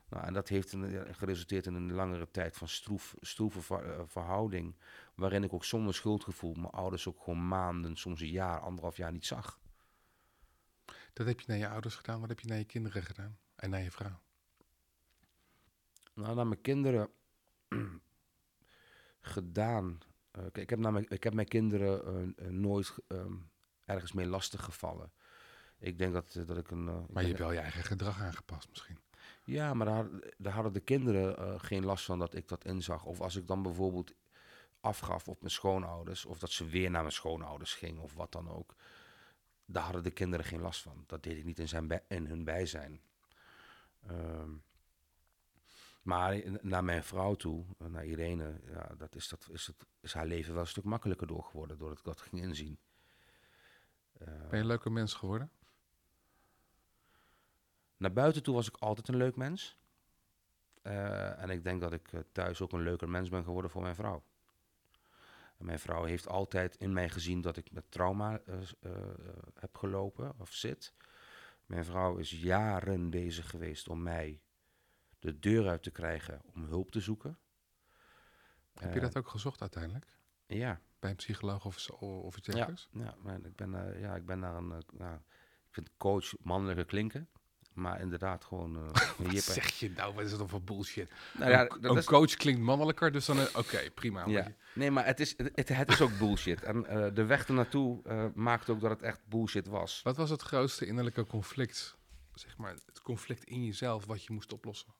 [0.08, 4.76] Nou, en dat heeft een, geresulteerd in een langere tijd van stroef, stroeve uh, verhouding.
[5.14, 9.12] Waarin ik ook zonder schuldgevoel mijn ouders ook gewoon maanden, soms een jaar, anderhalf jaar
[9.12, 9.60] niet zag.
[11.12, 12.20] Dat heb je naar je ouders gedaan.
[12.20, 13.38] Wat heb je naar je kinderen gedaan?
[13.56, 14.20] En naar je vrouw?
[16.14, 17.10] Nou, naar mijn kinderen
[19.26, 19.98] gedaan.
[20.38, 23.50] Uh, ik, heb naar mijn, ik heb mijn kinderen uh, nooit um,
[23.84, 25.12] ergens mee lastig gevallen.
[25.78, 26.84] Ik denk dat, dat ik een.
[26.84, 28.98] Maar je hebt wel je eigen gedrag aangepast, misschien.
[29.44, 30.06] Ja, maar daar,
[30.38, 33.04] daar hadden de kinderen geen last van dat ik dat inzag.
[33.04, 34.14] Of als ik dan bijvoorbeeld
[34.80, 38.50] afgaf op mijn schoonouders, of dat ze weer naar mijn schoonouders ging, of wat dan
[38.50, 38.74] ook.
[39.64, 41.04] Daar hadden de kinderen geen last van.
[41.06, 43.00] Dat deed ik niet in, zijn in hun bijzijn.
[44.10, 44.62] Um,
[46.06, 50.26] maar naar mijn vrouw toe, naar Irene, ja, dat is, dat, is, het, is haar
[50.26, 52.78] leven wel een stuk makkelijker door geworden, doordat ik dat ging inzien.
[54.18, 55.50] Uh, ben je een leuke mens geworden?
[57.96, 59.78] Naar buiten toe was ik altijd een leuk mens.
[60.82, 63.94] Uh, en ik denk dat ik thuis ook een leuker mens ben geworden voor mijn
[63.94, 64.22] vrouw.
[65.58, 68.56] En mijn vrouw heeft altijd in mij gezien dat ik met trauma uh,
[69.54, 70.94] heb gelopen of zit.
[71.66, 74.40] Mijn vrouw is jaren bezig geweest om mij
[75.26, 77.38] de deur uit te krijgen om hulp te zoeken.
[78.74, 80.06] Heb je dat ook gezocht uiteindelijk?
[80.46, 80.80] Ja.
[80.98, 82.88] Bij een psycholoog of, of iets dergelijks?
[82.92, 84.68] Ja, ja, ik ben, ja, ik ben naar een...
[84.92, 85.14] nou,
[85.66, 87.28] ik vind coach mannelijke klinken.
[87.72, 88.76] Maar inderdaad gewoon...
[89.20, 90.14] Uh, wat zeg je nou?
[90.14, 91.10] Wat is dat voor bullshit?
[91.38, 92.04] Nou ja, een, een is...
[92.04, 93.36] coach klinkt mannelijker, dus dan...
[93.36, 94.26] Uh, Oké, okay, prima.
[94.26, 94.52] Ja.
[94.74, 96.62] Nee, maar het is, het, het is ook bullshit.
[96.62, 98.02] En uh, de weg ernaartoe
[98.34, 100.00] maakte ook dat het echt bullshit was.
[100.02, 101.96] Wat was het grootste innerlijke conflict?
[102.34, 104.94] Zeg maar, het conflict in jezelf wat je moest oplossen?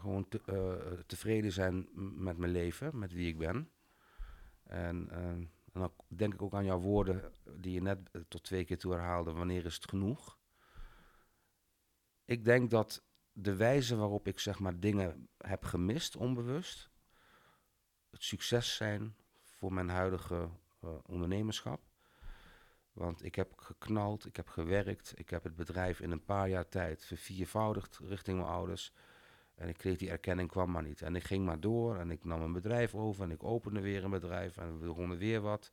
[0.00, 1.88] Gewoon te, tevreden zijn
[2.22, 3.70] met mijn leven, met wie ik ben.
[4.62, 7.98] En, en dan denk ik ook aan jouw woorden die je net
[8.28, 9.32] tot twee keer toe herhaalde.
[9.32, 10.38] Wanneer is het genoeg?
[12.30, 16.90] ik denk dat de wijze waarop ik zeg maar dingen heb gemist, onbewust,
[18.10, 20.48] het succes zijn voor mijn huidige
[21.06, 21.80] ondernemerschap.
[22.92, 26.68] Want ik heb geknald, ik heb gewerkt, ik heb het bedrijf in een paar jaar
[26.68, 28.92] tijd verviervoudigd richting mijn ouders.
[29.60, 31.02] En ik kreeg die erkenning, kwam maar niet.
[31.02, 34.04] En ik ging maar door en ik nam een bedrijf over en ik opende weer
[34.04, 35.70] een bedrijf en we begonnen weer wat.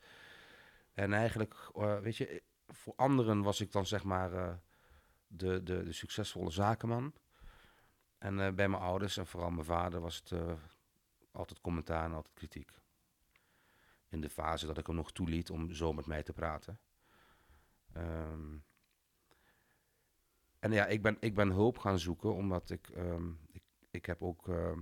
[0.93, 4.53] En eigenlijk, uh, weet je, voor anderen was ik dan zeg maar uh,
[5.27, 7.13] de, de, de succesvolle zakenman.
[8.17, 10.33] En bij mijn ouders en vooral mijn vader was het
[11.31, 12.71] altijd commentaar en altijd kritiek.
[14.09, 16.79] in de fase dat ik hem nog toeliet om zo met mij te praten.
[17.93, 18.57] Ehm,
[20.59, 23.63] en ja, ik ben, ik ben hulp gaan zoeken omdat ik, ehm, ik,
[23.97, 24.79] ik heb ook ehm,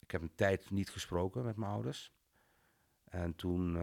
[0.00, 2.12] ik heb een tijd niet gesproken met mijn ouders.
[3.04, 3.76] En toen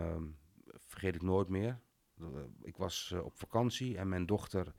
[0.77, 1.79] vergeet ik nooit meer.
[2.19, 2.25] Eh,
[2.61, 4.73] ik was eh, op vakantie en mijn dochter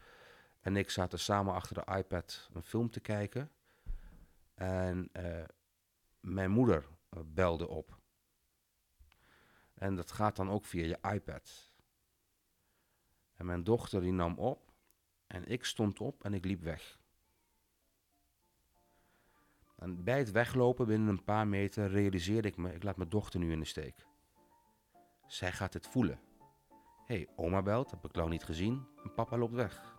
[0.61, 3.51] en ik zaten samen achter de iPad een film te kijken.
[4.55, 5.45] En uh,
[6.21, 6.89] mijn moeder
[7.25, 7.99] belde op.
[9.75, 11.75] En dat gaat dan ook via je iPad.
[13.33, 14.73] En mijn dochter die nam op
[15.27, 17.01] en ik stond op en ik liep weg.
[19.87, 23.41] En bij het weglopen binnen een paar meter realiseerde ik me, ik laat mijn dochter
[23.41, 24.07] nu in de steek.
[25.27, 26.21] Zij gaat het voelen.
[27.05, 29.95] Hé, hey, oma belt, heb ik lang niet gezien en papa loopt weg.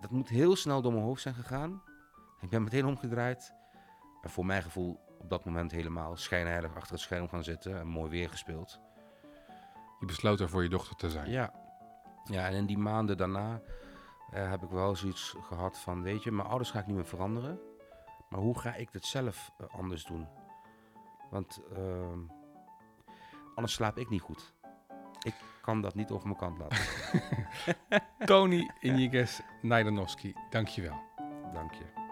[0.00, 1.82] Dat moet heel snel door mijn hoofd zijn gegaan.
[2.40, 3.54] Ik ben meteen omgedraaid.
[4.22, 7.86] En voor mijn gevoel op dat moment helemaal schijnheilig achter het scherm gaan zitten en
[7.86, 8.80] mooi weer gespeeld.
[10.00, 11.30] Je besloot er voor je dochter te zijn.
[11.30, 11.52] Ja.
[12.24, 13.60] Ja, en in die maanden daarna
[14.34, 17.06] uh, heb ik wel zoiets gehad van, weet je, mijn ouders ga ik niet meer
[17.06, 17.72] veranderen.
[18.34, 20.26] Maar hoe ga ik dit zelf uh, anders doen?
[21.30, 22.18] Want uh,
[23.54, 24.54] anders slaap ik niet goed.
[25.22, 26.78] Ik kan dat niet over mijn kant laten.
[28.26, 31.00] Tony Iniges Najdanovski, dankjewel.
[31.52, 32.03] Dank je.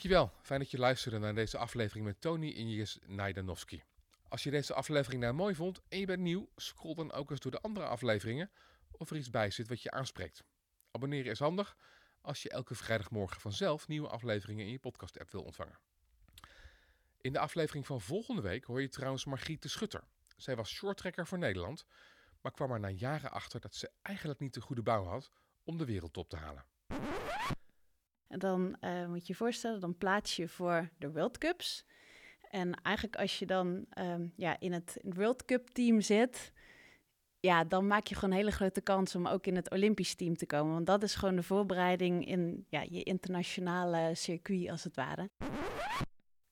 [0.00, 0.32] Dankjewel.
[0.42, 3.82] Fijn dat je luisterde naar deze aflevering met Tony Injes Najdanovski.
[4.28, 7.40] Als je deze aflevering nou mooi vond en je bent nieuw, scroll dan ook eens
[7.40, 8.50] door de andere afleveringen
[8.90, 10.44] of er iets bij zit wat je aanspreekt.
[10.90, 11.76] Abonneren is handig
[12.20, 15.78] als je elke vrijdagmorgen vanzelf nieuwe afleveringen in je podcast-app wil ontvangen.
[17.20, 20.04] In de aflevering van volgende week hoor je trouwens Margriet de Schutter.
[20.36, 21.84] Zij was shorttrekker voor Nederland,
[22.40, 25.30] maar kwam er na jaren achter dat ze eigenlijk niet de goede bouw had
[25.64, 26.64] om de wereldtop te halen.
[28.30, 31.84] En dan uh, moet je je voorstellen, dan plaats je voor de World Cups.
[32.50, 36.52] En eigenlijk als je dan um, ja, in het World Cup team zit,
[37.40, 40.36] ja, dan maak je gewoon een hele grote kans om ook in het Olympisch team
[40.36, 40.72] te komen.
[40.72, 45.30] Want dat is gewoon de voorbereiding in ja, je internationale circuit, als het ware.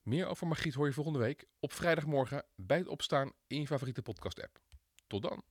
[0.01, 4.01] Meer over Margriet hoor je volgende week op vrijdagmorgen bij het opstaan in je favoriete
[4.01, 4.59] podcast-app.
[5.07, 5.43] Tot dan.